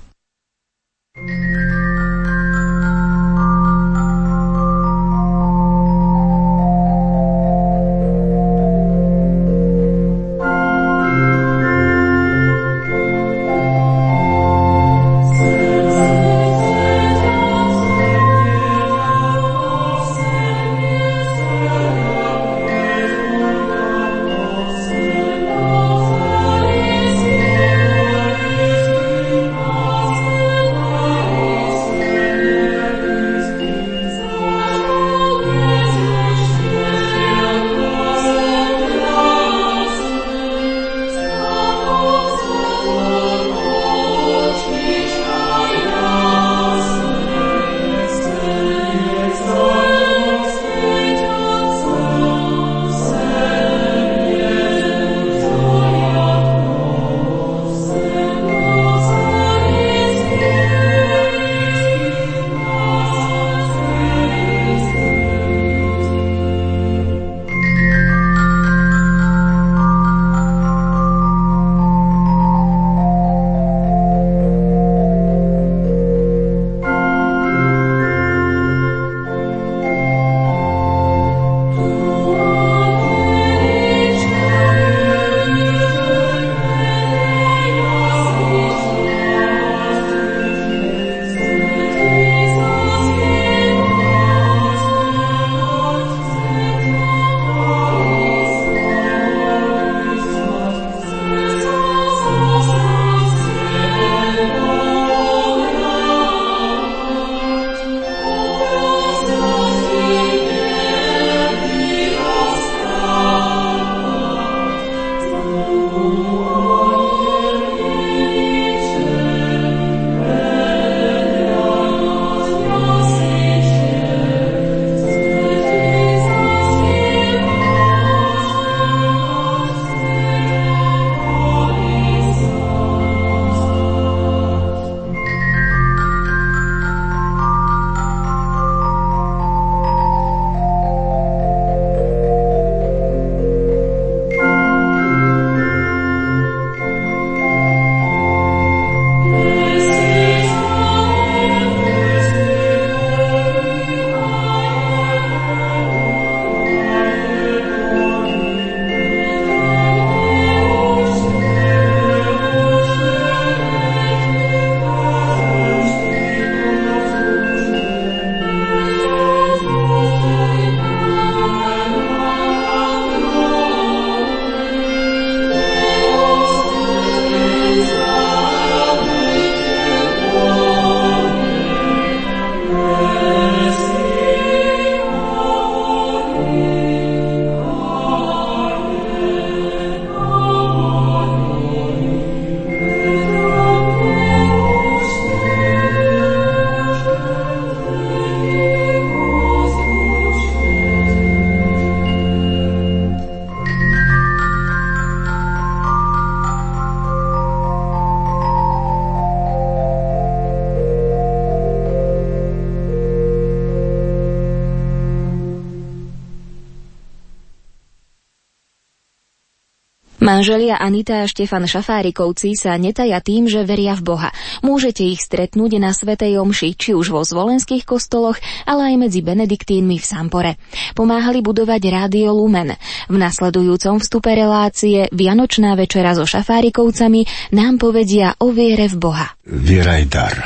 [220.29, 224.29] Manželia Anita a Štefan Šafárikovci sa netaja tým, že veria v Boha.
[224.61, 228.37] Môžete ich stretnúť na Svetej Omši, či už vo zvolenských kostoloch,
[228.69, 230.61] ale aj medzi benediktínmi v Sampore.
[230.93, 232.77] Pomáhali budovať Rádio Lumen.
[233.09, 237.25] V nasledujúcom vstupe relácie Vianočná večera so Šafárikovcami
[237.57, 239.33] nám povedia o viere v Boha.
[239.49, 240.37] Viera je dar.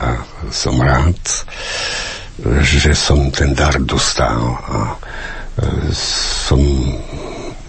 [0.00, 1.20] A som rád,
[2.64, 4.40] že som ten dar dostal.
[4.64, 4.96] A
[5.60, 6.56] e, som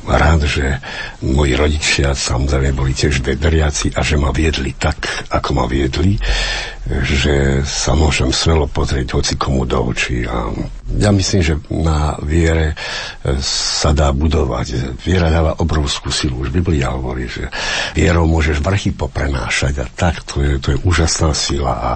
[0.08, 0.80] rád, že
[1.22, 6.16] moji rodičia samozrejme boli tiež vedriaci a že ma viedli tak, ako ma viedli,
[6.88, 10.24] že sa môžem smelo pozrieť hoci komu do očí.
[10.24, 10.48] A
[10.96, 12.76] ja myslím, že na viere e,
[13.44, 14.96] sa dá budovať.
[15.04, 16.40] Viera dáva obrovskú silu.
[16.40, 17.52] Už Biblia hovorí, že
[17.92, 21.92] vierou môžeš vrchy poprenášať a tak, to je, to je úžasná sila a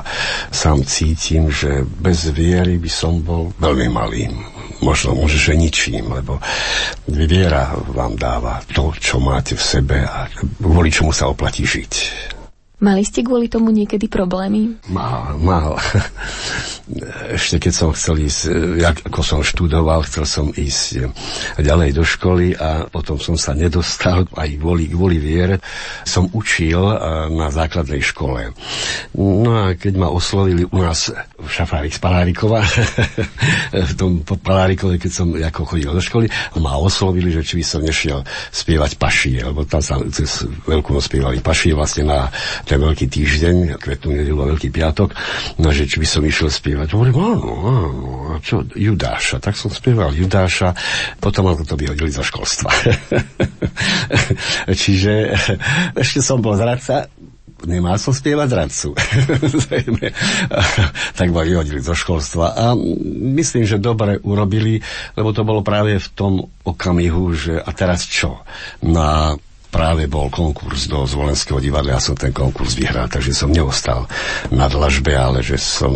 [0.51, 6.41] sám cítim, že bez viery by som bol veľmi malým možno môže, že ničím, lebo
[7.07, 10.27] viera vám dáva to, čo máte v sebe a
[10.59, 11.93] kvôli čomu sa oplatí žiť.
[12.81, 14.81] Mali ste kvôli tomu niekedy problémy?
[14.89, 15.77] Mal, mal.
[17.37, 18.41] Ešte keď som chcel ísť,
[19.05, 21.13] ako som študoval, chcel som ísť
[21.61, 25.61] ďalej do školy a potom som sa nedostal, aj kvôli, kvôli viere,
[26.03, 26.81] som učil
[27.31, 28.51] na základnej škole.
[29.15, 32.65] No a keď ma oslovili u nás v Šafárik z Palárikova,
[33.91, 36.27] v tom Palárikove, keď som ako chodil do školy,
[36.57, 41.45] ma oslovili, že či by som nešiel spievať pašie, lebo tam sa cez veľkú spievali
[41.45, 42.27] pašie vlastne na
[42.71, 45.11] ten veľký týždeň, kvetnú nedelu a veľký piatok,
[45.59, 46.95] no že či by som išiel spievať.
[46.95, 49.43] Hovorím, áno, áno, a čo, Judáša.
[49.43, 50.71] Tak som spieval Judáša,
[51.19, 52.71] potom ma to vyhodili zo školstva.
[54.81, 55.35] Čiže
[56.01, 57.11] ešte som bol zradca,
[57.67, 58.89] nemal som spievať zradcu.
[61.19, 62.55] tak ma vyhodili zo školstva.
[62.55, 62.65] A
[63.35, 64.79] myslím, že dobre urobili,
[65.19, 68.39] lebo to bolo práve v tom okamihu, že a teraz čo?
[68.79, 69.35] Na
[69.71, 74.05] práve bol konkurs do Zvolenského divadla, ja som ten konkurs vyhral, takže som neostal
[74.51, 75.95] na dlažbe, ale že som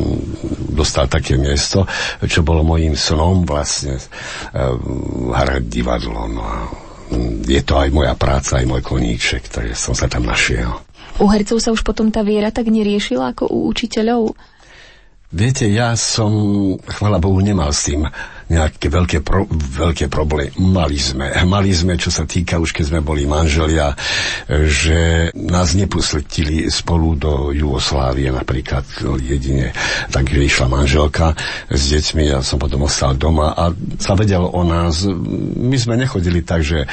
[0.72, 1.84] dostal také miesto,
[2.24, 4.00] čo bolo mojím snom vlastne
[5.36, 6.32] hrať divadlo.
[6.32, 6.56] No a
[7.46, 10.72] je to aj moja práca, aj môj koníček, takže som sa tam našiel.
[11.20, 14.36] U hercov sa už potom tá viera tak neriešila ako u učiteľov?
[15.36, 16.32] Viete, ja som,
[16.80, 18.08] chvala Bohu, nemal s tým
[18.46, 20.54] nejaké veľké, pro, veľké problémy.
[20.62, 21.34] Mali sme.
[21.50, 23.98] Mali sme, čo sa týka, už keď sme boli manželia,
[24.48, 28.86] že nás nepustili spolu do Jugoslávie napríklad
[29.18, 29.74] jedine.
[30.14, 31.34] Takže išla manželka
[31.70, 35.10] s deťmi, ja som potom ostal doma a sa vedelo o nás.
[35.58, 36.86] My sme nechodili tak, že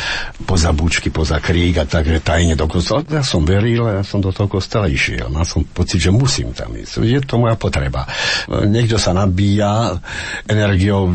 [0.49, 3.05] poza bučky, poza krík a tak, že tajne do kostola.
[3.09, 5.29] Ja som veril ja som do toho kostola išiel.
[5.29, 7.05] Mal som pocit, že musím tam ísť.
[7.05, 8.09] Je to moja potreba.
[8.49, 10.01] Niekto sa nabíja
[10.49, 11.13] energiou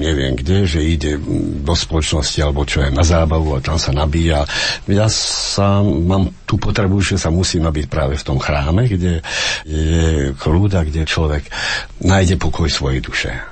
[0.00, 1.12] neviem kde, že ide
[1.62, 4.46] do spoločnosti alebo čo je na zábavu a tam sa nabíja.
[4.86, 9.24] Ja sa mám tú potrebu, že sa musím nabiť práve v tom chráme, kde
[9.66, 11.48] je kľúda, kde človek
[12.02, 13.49] nájde pokoj svojej duše.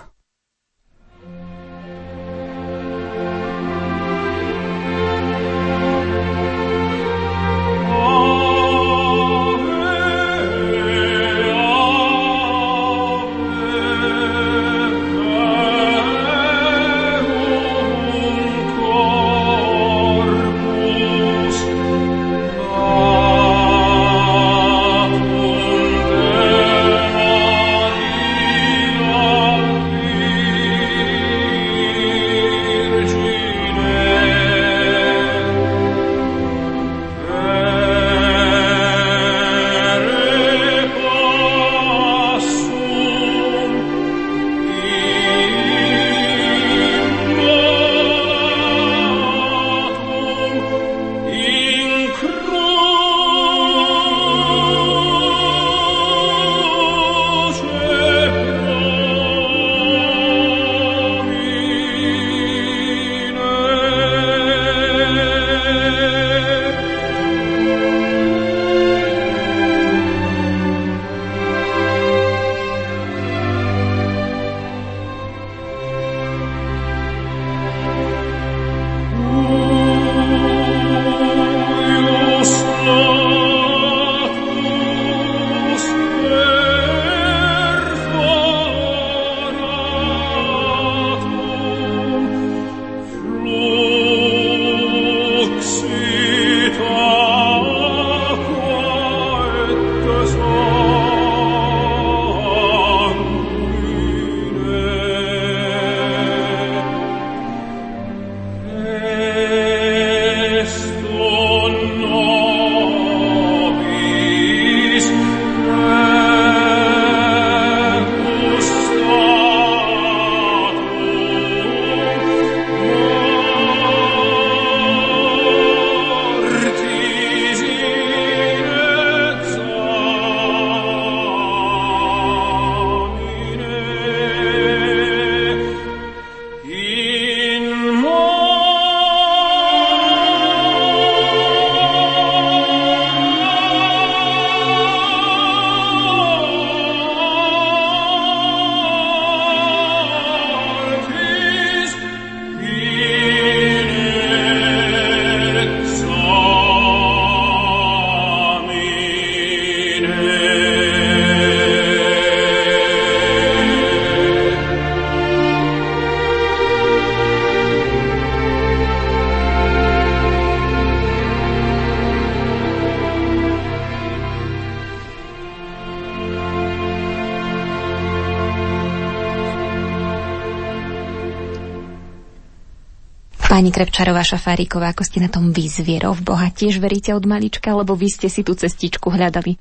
[183.59, 186.47] Pani Krepčarová Šafáriková, ako ste na tom vy v Boha?
[186.47, 189.59] Tiež veríte od malička, lebo vy ste si tú cestičku hľadali?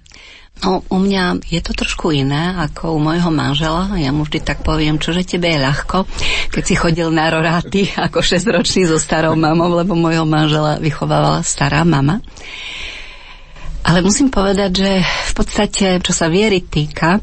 [0.61, 3.89] No, u mňa je to trošku iné ako u môjho manžela.
[3.97, 6.05] Ja mu vždy tak poviem, čože tebe je ľahko,
[6.53, 11.81] keď si chodil na roráty ako 6-ročný so starou mamou, lebo môjho manžela vychovávala stará
[11.81, 12.21] mama.
[13.81, 17.17] Ale musím povedať, že v podstate, čo sa viery týka,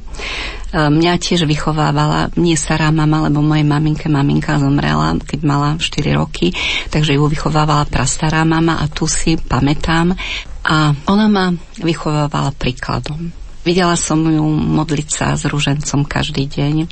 [0.74, 6.50] Mňa tiež vychovávala nie stará mama, lebo mojej maminke maminka zomrela, keď mala 4 roky,
[6.90, 10.18] takže ju vychovávala prastará mama a tu si pamätám.
[10.66, 13.30] A ona ma vychovávala príkladom.
[13.62, 16.90] Videla som ju modliť sa s ružencom každý deň.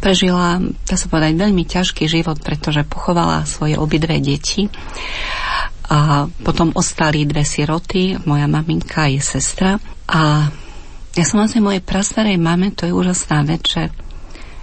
[0.00, 4.72] Prežila, dá sa povedať, veľmi ťažký život, pretože pochovala svoje obidve deti.
[5.86, 9.78] A potom ostali dve siroty, moja maminka je sestra.
[10.10, 10.50] A
[11.16, 13.88] ja som vlastne mojej prastarej mame, to je úžasná vec, že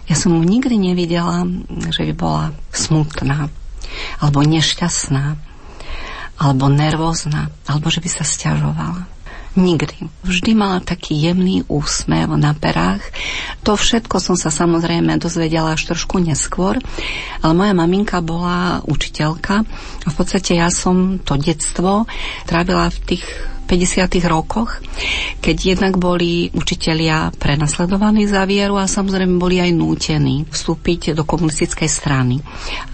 [0.05, 1.49] ja som mu nikdy nevidela,
[1.89, 3.49] že by bola smutná,
[4.21, 5.35] alebo nešťastná,
[6.37, 9.09] alebo nervózna, alebo že by sa stiažovala.
[9.53, 10.09] Nikdy.
[10.25, 13.05] Vždy mala taký jemný úsmev na perách.
[13.61, 16.81] To všetko som sa samozrejme dozvedela až trošku neskôr,
[17.37, 19.61] ale moja maminka bola učiteľka
[20.09, 22.09] v podstate ja som to detstvo
[22.49, 23.25] trávila v tých
[23.73, 24.05] 50.
[24.29, 24.77] rokoch,
[25.41, 31.89] keď jednak boli učitelia prenasledovaní za vieru a samozrejme boli aj nútení vstúpiť do komunistickej
[31.89, 32.37] strany.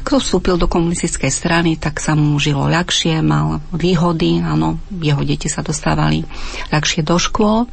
[0.07, 5.51] Kto vstúpil do komunistickej strany, tak sa mu žilo ľahšie, mal výhody, áno, jeho deti
[5.51, 6.23] sa dostávali
[6.71, 7.67] ľahšie do škôl.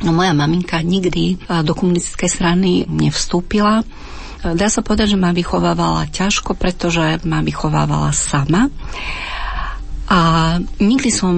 [0.00, 3.84] No moja maminka nikdy do komunistickej strany nevstúpila.
[4.42, 8.72] Dá sa povedať, že ma vychovávala ťažko, pretože ma vychovávala sama.
[10.12, 11.32] A nikdy som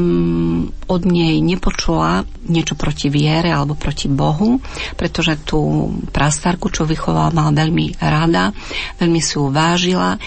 [0.90, 4.58] od nej nepočula niečo proti viere alebo proti Bohu,
[4.98, 8.50] pretože tú prastarku, čo vychovala, mala veľmi rada,
[8.98, 10.18] veľmi si ju vážila.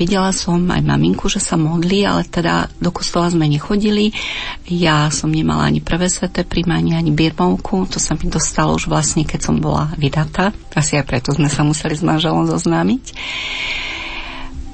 [0.00, 4.16] Videla som aj maminku, že sa modlí, ale teda do kostola sme nechodili.
[4.64, 7.84] Ja som nemala ani prvé sveté príjmanie, ani birmovku.
[7.92, 10.56] To sa mi dostalo už vlastne, keď som bola vydatá.
[10.72, 13.04] Asi aj preto sme sa museli s manželom zoznámiť.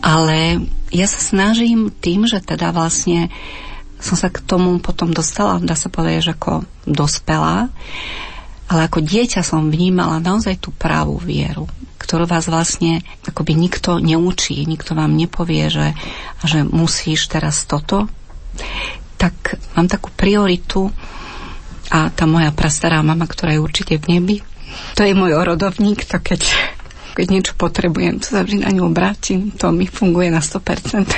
[0.06, 0.62] Ale
[0.95, 3.30] ja sa snažím tým, že teda vlastne
[3.97, 7.72] som sa k tomu potom dostala, dá sa povedať, že ako dospelá,
[8.66, 11.70] ale ako dieťa som vnímala naozaj tú pravú vieru,
[12.03, 15.97] ktorú vás vlastne akoby nikto neučí, nikto vám nepovie, že,
[16.45, 18.11] že musíš teraz toto.
[19.16, 20.93] Tak mám takú prioritu
[21.89, 24.37] a tá moja prastará mama, ktorá je určite v nebi,
[24.99, 26.43] to je môj orodovník, to keď
[27.16, 31.08] keď niečo potrebujem, to sa vždy na ňu obrátim, to mi funguje na 100%.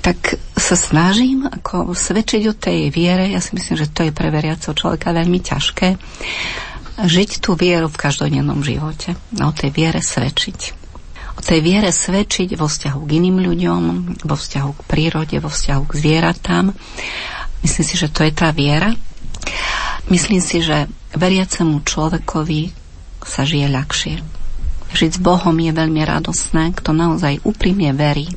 [0.00, 0.18] Tak
[0.56, 4.72] sa snažím ako svedčiť o tej viere, ja si myslím, že to je pre veriaceho
[4.72, 6.00] človeka veľmi ťažké,
[7.04, 10.60] žiť tú vieru v každodennom živote a o tej viere svedčiť.
[11.38, 13.82] O tej viere svedčiť vo vzťahu k iným ľuďom,
[14.26, 16.74] vo vzťahu k prírode, vo vzťahu k zvieratám.
[17.62, 18.90] Myslím si, že to je tá viera.
[20.10, 22.77] Myslím si, že veriacemu človekovi
[23.24, 24.14] sa žije ľahšie.
[24.88, 28.32] Žiť s Bohom je veľmi radosné, kto naozaj úprimne verí,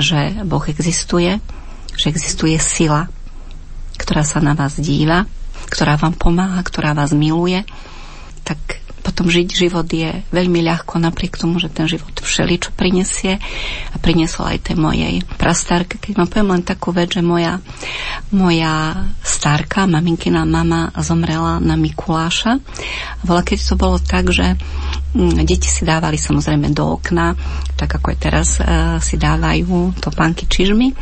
[0.00, 1.36] že Boh existuje,
[1.98, 3.12] že existuje sila,
[4.00, 5.28] ktorá sa na vás díva,
[5.68, 7.68] ktorá vám pomáha, ktorá vás miluje,
[8.48, 8.58] tak
[9.08, 13.40] potom žiť život je veľmi ľahko napriek tomu, že ten život všeli, čo prinesie
[13.88, 15.96] a priniesol aj tej mojej prastárke.
[15.96, 17.56] Keď vám poviem len takú vec, že moja,
[18.28, 22.60] moja starka, maminkina mama zomrela na Mikuláša.
[23.24, 24.60] Bola, keď to bolo tak, že
[25.16, 27.32] mm, deti si dávali samozrejme do okna,
[27.80, 30.92] tak ako aj teraz uh, si dávajú topánky čižmy.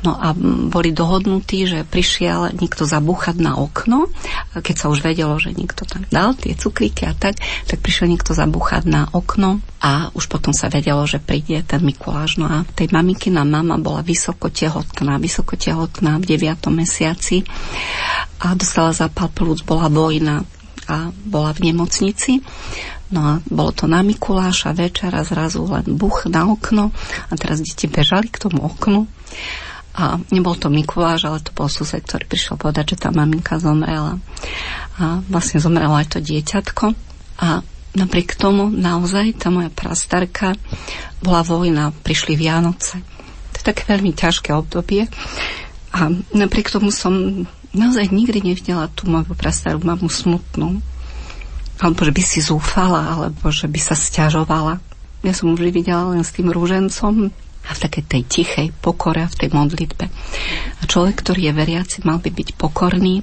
[0.00, 0.30] No a
[0.70, 4.06] boli dohodnutí, že prišiel niekto zabúchať na okno,
[4.54, 7.36] keď sa už vedelo, že niekto tam dal tie cukríky a tak,
[7.66, 12.38] tak prišiel niekto zabúchať na okno a už potom sa vedelo, že príde ten Mikuláš.
[12.38, 16.70] No a tej mamikina mama bola vysoko tehotná, vysoko tehotná v 9.
[16.70, 17.42] mesiaci
[18.40, 20.46] a dostala zápal plúc, bola vojna
[20.86, 22.40] a bola v nemocnici.
[23.10, 26.94] No a bolo to na Mikuláša večer a zrazu len buch na okno
[27.26, 29.10] a teraz deti bežali k tomu oknu
[29.90, 34.22] a nebol to Mikuláš, ale to bol sused, ktorý prišiel povedať, že tá maminka zomrela.
[35.02, 36.94] A vlastne zomrelo aj to dieťatko.
[37.42, 37.64] A
[37.98, 40.54] napriek tomu naozaj tá moja prastarka
[41.18, 43.02] bola vojna, prišli Vianoce.
[43.50, 45.10] To je také veľmi ťažké obdobie.
[45.90, 50.78] A napriek tomu som naozaj nikdy nevidela tú moju prastarú mamu smutnú.
[51.82, 54.78] Alebo že by si zúfala, alebo že by sa stiažovala.
[55.26, 57.34] Ja som už videla len s tým rúžencom,
[57.66, 60.04] a v takej tej tichej pokore a v tej modlitbe.
[60.80, 63.20] A človek, ktorý je veriaci, mal by byť pokorný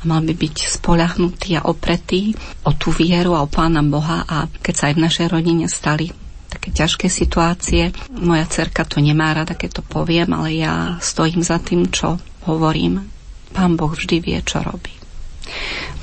[0.00, 4.46] a mal by byť spolahnutý a opretý o tú vieru a o Pána Boha a
[4.48, 6.14] keď sa aj v našej rodine stali
[6.52, 7.96] také ťažké situácie.
[8.12, 13.08] Moja cerka to nemá rada, keď to poviem, ale ja stojím za tým, čo hovorím.
[13.56, 14.92] Pán Boh vždy vie, čo robí.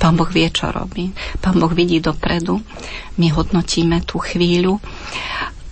[0.02, 1.14] Pán Boh vie, čo robí.
[1.38, 2.58] Pán Boh vidí dopredu.
[3.18, 4.82] My hodnotíme tú chvíľu.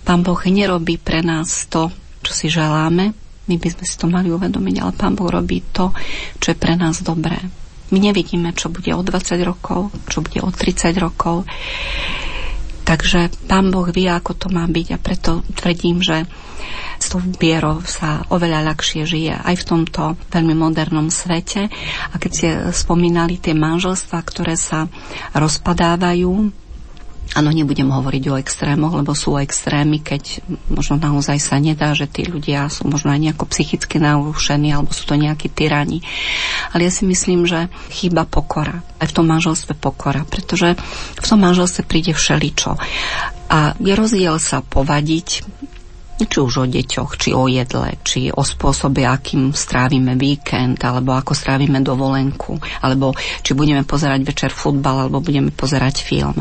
[0.09, 1.93] Pán Boh nerobí pre nás to,
[2.25, 3.13] čo si želáme.
[3.45, 5.93] My by sme si to mali uvedomiť, ale Pán Boh robí to,
[6.41, 7.37] čo je pre nás dobré.
[7.93, 11.45] My nevidíme, čo bude o 20 rokov, čo bude o 30 rokov.
[12.89, 16.25] Takže Pán Boh vie, ako to má byť a preto tvrdím, že
[16.97, 21.69] s tou vierou sa oveľa ľahšie žije aj v tomto veľmi modernom svete.
[22.09, 24.89] A keď ste spomínali tie manželstva, ktoré sa
[25.37, 26.49] rozpadávajú,
[27.37, 30.41] Áno, nebudem hovoriť o extrémoch, lebo sú extrémy, keď
[30.73, 35.05] možno naozaj sa nedá, že tí ľudia sú možno aj nejako psychicky narušení, alebo sú
[35.05, 36.01] to nejakí tyrani.
[36.73, 38.81] Ale ja si myslím, že chýba pokora.
[38.97, 40.73] Aj v tom manželstve pokora, pretože
[41.21, 42.81] v tom manželstve príde všeličo.
[43.49, 45.45] A je rozdiel sa povadiť
[46.25, 51.31] či už o deťoch, či o jedle, či o spôsobe, akým strávime víkend, alebo ako
[51.31, 53.15] strávime dovolenku, alebo
[53.45, 56.35] či budeme pozerať večer futbal, alebo budeme pozerať film.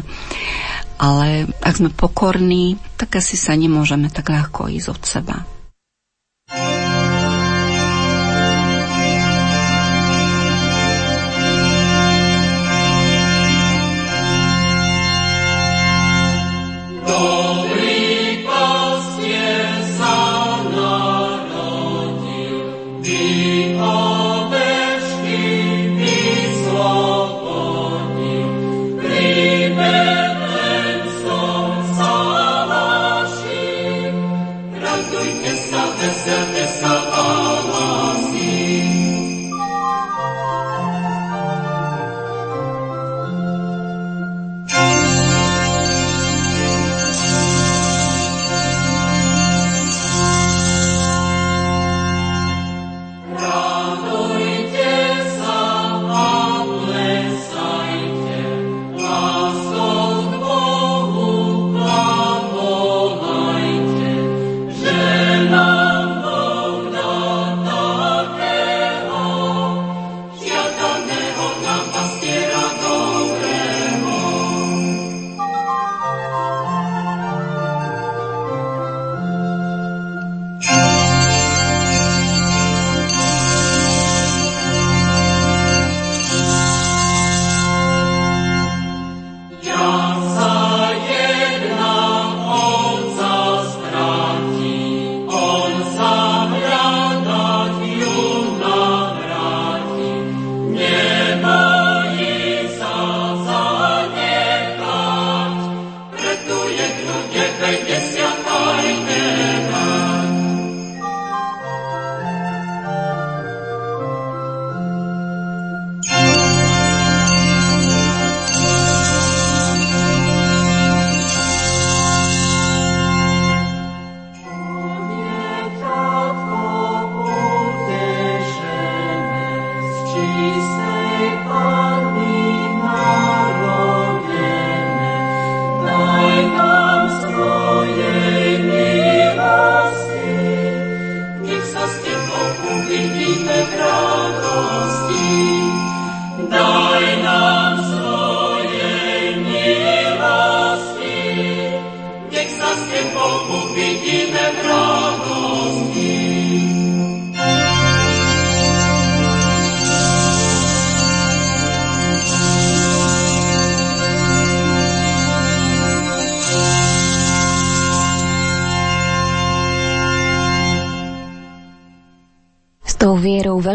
[0.98, 5.36] Ale ak sme pokorní, tak asi sa nemôžeme tak ľahko ísť od seba.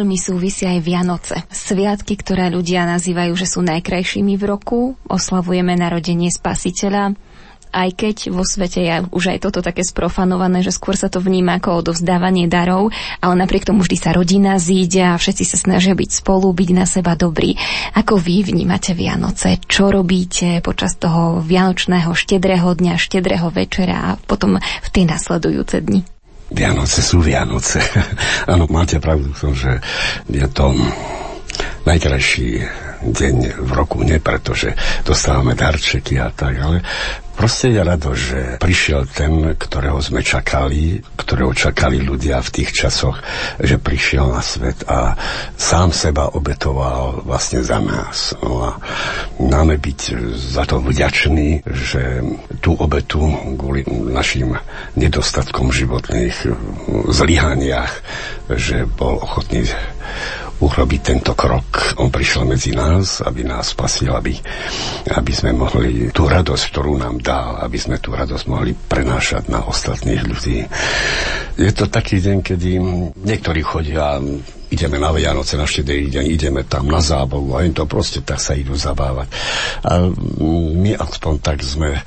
[0.04, 1.36] Veľmi súvisia aj Vianoce.
[1.48, 5.00] Sviatky, ktoré ľudia nazývajú, že sú najkrajšími v roku.
[5.08, 7.16] Oslavujeme narodenie spasiteľa.
[7.72, 11.64] Aj keď vo svete je už aj toto také sprofanované, že skôr sa to vníma
[11.64, 12.92] ako odovzdávanie darov,
[13.24, 16.84] ale napriek tomu vždy sa rodina zíde a všetci sa snažia byť spolu, byť na
[16.84, 17.56] seba dobrí.
[17.96, 19.56] Ako vy vnímate Vianoce?
[19.64, 26.13] Čo robíte počas toho Vianočného štedrého dňa, štedrého večera a potom v tie nasledujúce dni?
[26.54, 27.82] Vianoce sú Vianoce.
[28.52, 29.82] Áno, máte pravdu v tom, že
[30.30, 30.72] je to
[31.84, 32.64] najkrajší
[33.12, 36.78] deň v roku, nie preto, že dostávame darčeky a tak, ale
[37.34, 43.18] Proste je rado, že prišiel ten, ktorého sme čakali, ktorého čakali ľudia v tých časoch,
[43.58, 45.18] že prišiel na svet a
[45.58, 48.38] sám seba obetoval vlastne za nás.
[48.38, 48.72] No a
[49.42, 50.00] máme byť
[50.38, 52.22] za to vďační, že
[52.62, 53.26] tú obetu
[53.58, 54.54] kvôli našim
[54.94, 56.38] nedostatkom životných
[57.10, 57.94] zlyhaniach,
[58.54, 59.66] že bol ochotný
[60.62, 61.98] urobiť tento krok.
[62.02, 64.38] On prišiel medzi nás, aby nás spasil, aby,
[65.10, 69.66] aby sme mohli tú radosť, ktorú nám dal, aby sme tú radosť mohli prenášať na
[69.66, 70.60] ostatných ľudí.
[71.58, 72.70] Je to taký deň, kedy
[73.24, 74.18] niektorí chodia
[74.74, 78.42] ideme na Vianoce, na štedrý deň, ideme tam na zábavu a im to proste tak
[78.42, 79.30] sa idú zabávať.
[79.86, 80.10] A
[80.74, 82.02] my aspoň tak sme e,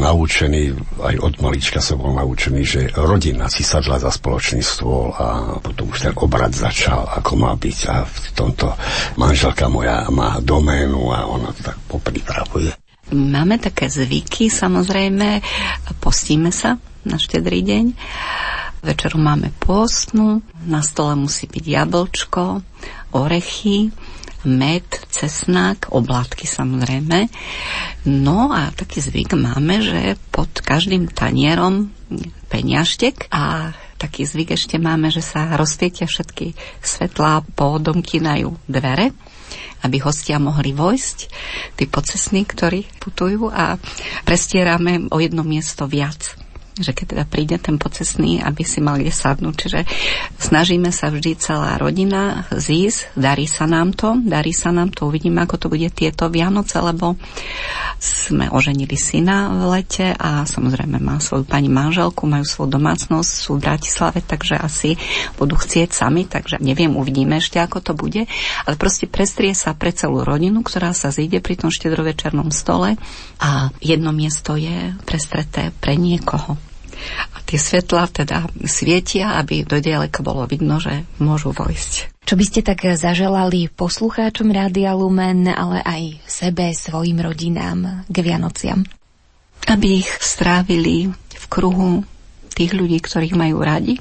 [0.00, 5.60] naučení, aj od malička som bol naučený, že rodina si sadla za spoločný stôl a
[5.60, 8.72] potom už ten obrad začal, ako má byť a v tomto
[9.20, 12.72] manželka moja má doménu a ona to tak popripravuje.
[13.12, 15.44] Máme také zvyky, samozrejme,
[16.00, 17.84] postíme sa na štedrý deň
[18.82, 22.66] Večeru máme pôstnu, na stole musí byť jablčko,
[23.14, 23.94] orechy,
[24.42, 27.30] med, cesnak, oblátky samozrejme.
[28.10, 31.94] No a taký zvyk máme, že pod každým tanierom
[32.50, 33.70] peňažtek a
[34.02, 39.14] taký zvyk ešte máme, že sa rozsvietia všetky svetlá, podomkynajú dvere
[39.82, 41.18] aby hostia mohli vojsť,
[41.74, 43.76] tí pocesní, ktorí putujú a
[44.22, 46.38] prestierame o jedno miesto viac
[46.80, 49.54] že keď teda príde ten pocesný, aby si mal kde sadnúť.
[49.60, 49.80] Čiže
[50.40, 55.44] snažíme sa vždy celá rodina zísť, darí sa nám to, darí sa nám to, uvidíme,
[55.44, 57.20] ako to bude tieto Vianoce, lebo
[58.00, 63.60] sme oženili syna v lete a samozrejme má svoju pani manželku, majú svoju domácnosť, sú
[63.60, 64.96] v Bratislave, takže asi
[65.36, 68.24] budú chcieť sami, takže neviem, uvidíme ešte, ako to bude,
[68.64, 72.96] ale proste prestrie sa pre celú rodinu, ktorá sa zíde pri tom štedrovečernom stole
[73.38, 76.71] a jedno miesto je prestreté pre niekoho.
[77.34, 82.22] A tie svetla teda svietia, aby do dialeka bolo vidno, že môžu vojsť.
[82.22, 88.86] Čo by ste tak zaželali poslucháčom Rádia Lumen, ale aj sebe, svojim rodinám k Vianociam?
[89.66, 92.06] Aby ich strávili v kruhu
[92.54, 93.98] tých ľudí, ktorých majú radi,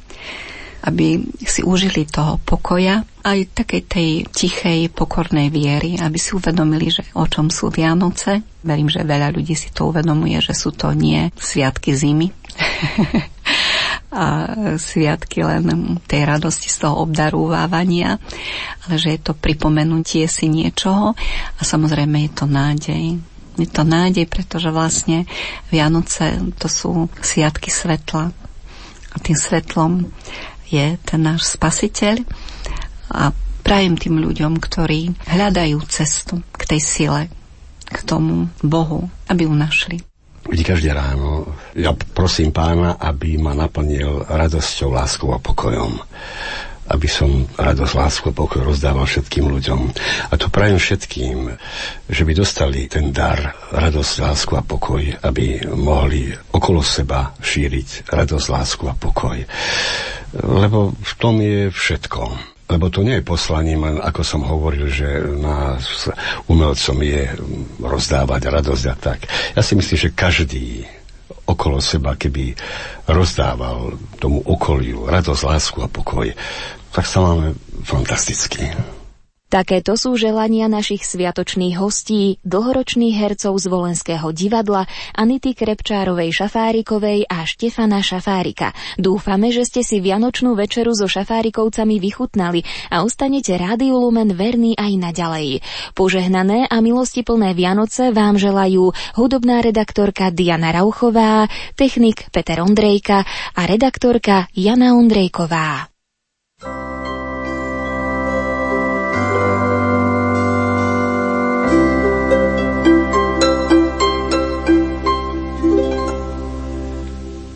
[0.82, 7.06] aby si užili toho pokoja, aj takej tej tichej, pokornej viery, aby si uvedomili, že
[7.14, 8.41] o čom sú Vianoce.
[8.66, 12.34] Verím, že veľa ľudí si to uvedomuje, že sú to nie sviatky zimy,
[14.12, 14.26] a
[14.76, 18.20] sviatky len tej radosti z toho obdarúvávania,
[18.84, 21.16] ale že je to pripomenutie si niečoho
[21.56, 23.06] a samozrejme je to nádej.
[23.56, 25.28] Je to nádej, pretože vlastne
[25.72, 28.36] Vianoce to sú sviatky svetla
[29.12, 30.12] a tým svetlom
[30.68, 32.24] je ten náš spasiteľ
[33.12, 37.22] a prajem tým ľuďom, ktorí hľadajú cestu k tej sile,
[37.88, 40.11] k tomu Bohu, aby ju našli.
[40.52, 41.47] Vždy každé ráno
[41.80, 46.04] ja prosím pána, aby ma naplnil radosťou, láskou a pokojom
[46.91, 49.80] aby som radosť, lásku a pokoj rozdával všetkým ľuďom.
[50.28, 51.56] A to prajem všetkým,
[52.12, 58.47] že by dostali ten dar, radosť, lásku a pokoj, aby mohli okolo seba šíriť radosť,
[58.52, 59.39] lásku a pokoj.
[60.36, 65.28] Lebo v tom je všetko lebo to nie je poslaním, len ako som hovoril, že
[65.36, 66.08] nás
[66.48, 67.28] umelcom je
[67.84, 69.28] rozdávať radosť a tak.
[69.52, 70.88] Ja si myslím, že každý
[71.44, 72.56] okolo seba, keby
[73.12, 76.32] rozdával tomu okoliu radosť, lásku a pokoj,
[76.96, 78.72] tak sa máme fantasticky.
[79.52, 87.43] Takéto sú želania našich sviatočných hostí, dlhoročných hercov z Volenského divadla, Anity Krepčárovej Šafárikovej a
[87.43, 88.72] Štefana Šafárika.
[88.95, 92.64] Dúfame, že ste si Vianočnú večeru so Šafárikovcami vychutnali
[92.95, 95.60] a ostanete Rádiu Lumen verný aj naďalej.
[95.99, 104.47] Požehnané a milostiplné Vianoce vám želajú hudobná redaktorka Diana Rauchová, technik Peter Ondrejka a redaktorka
[104.56, 105.91] Jana Ondrejková.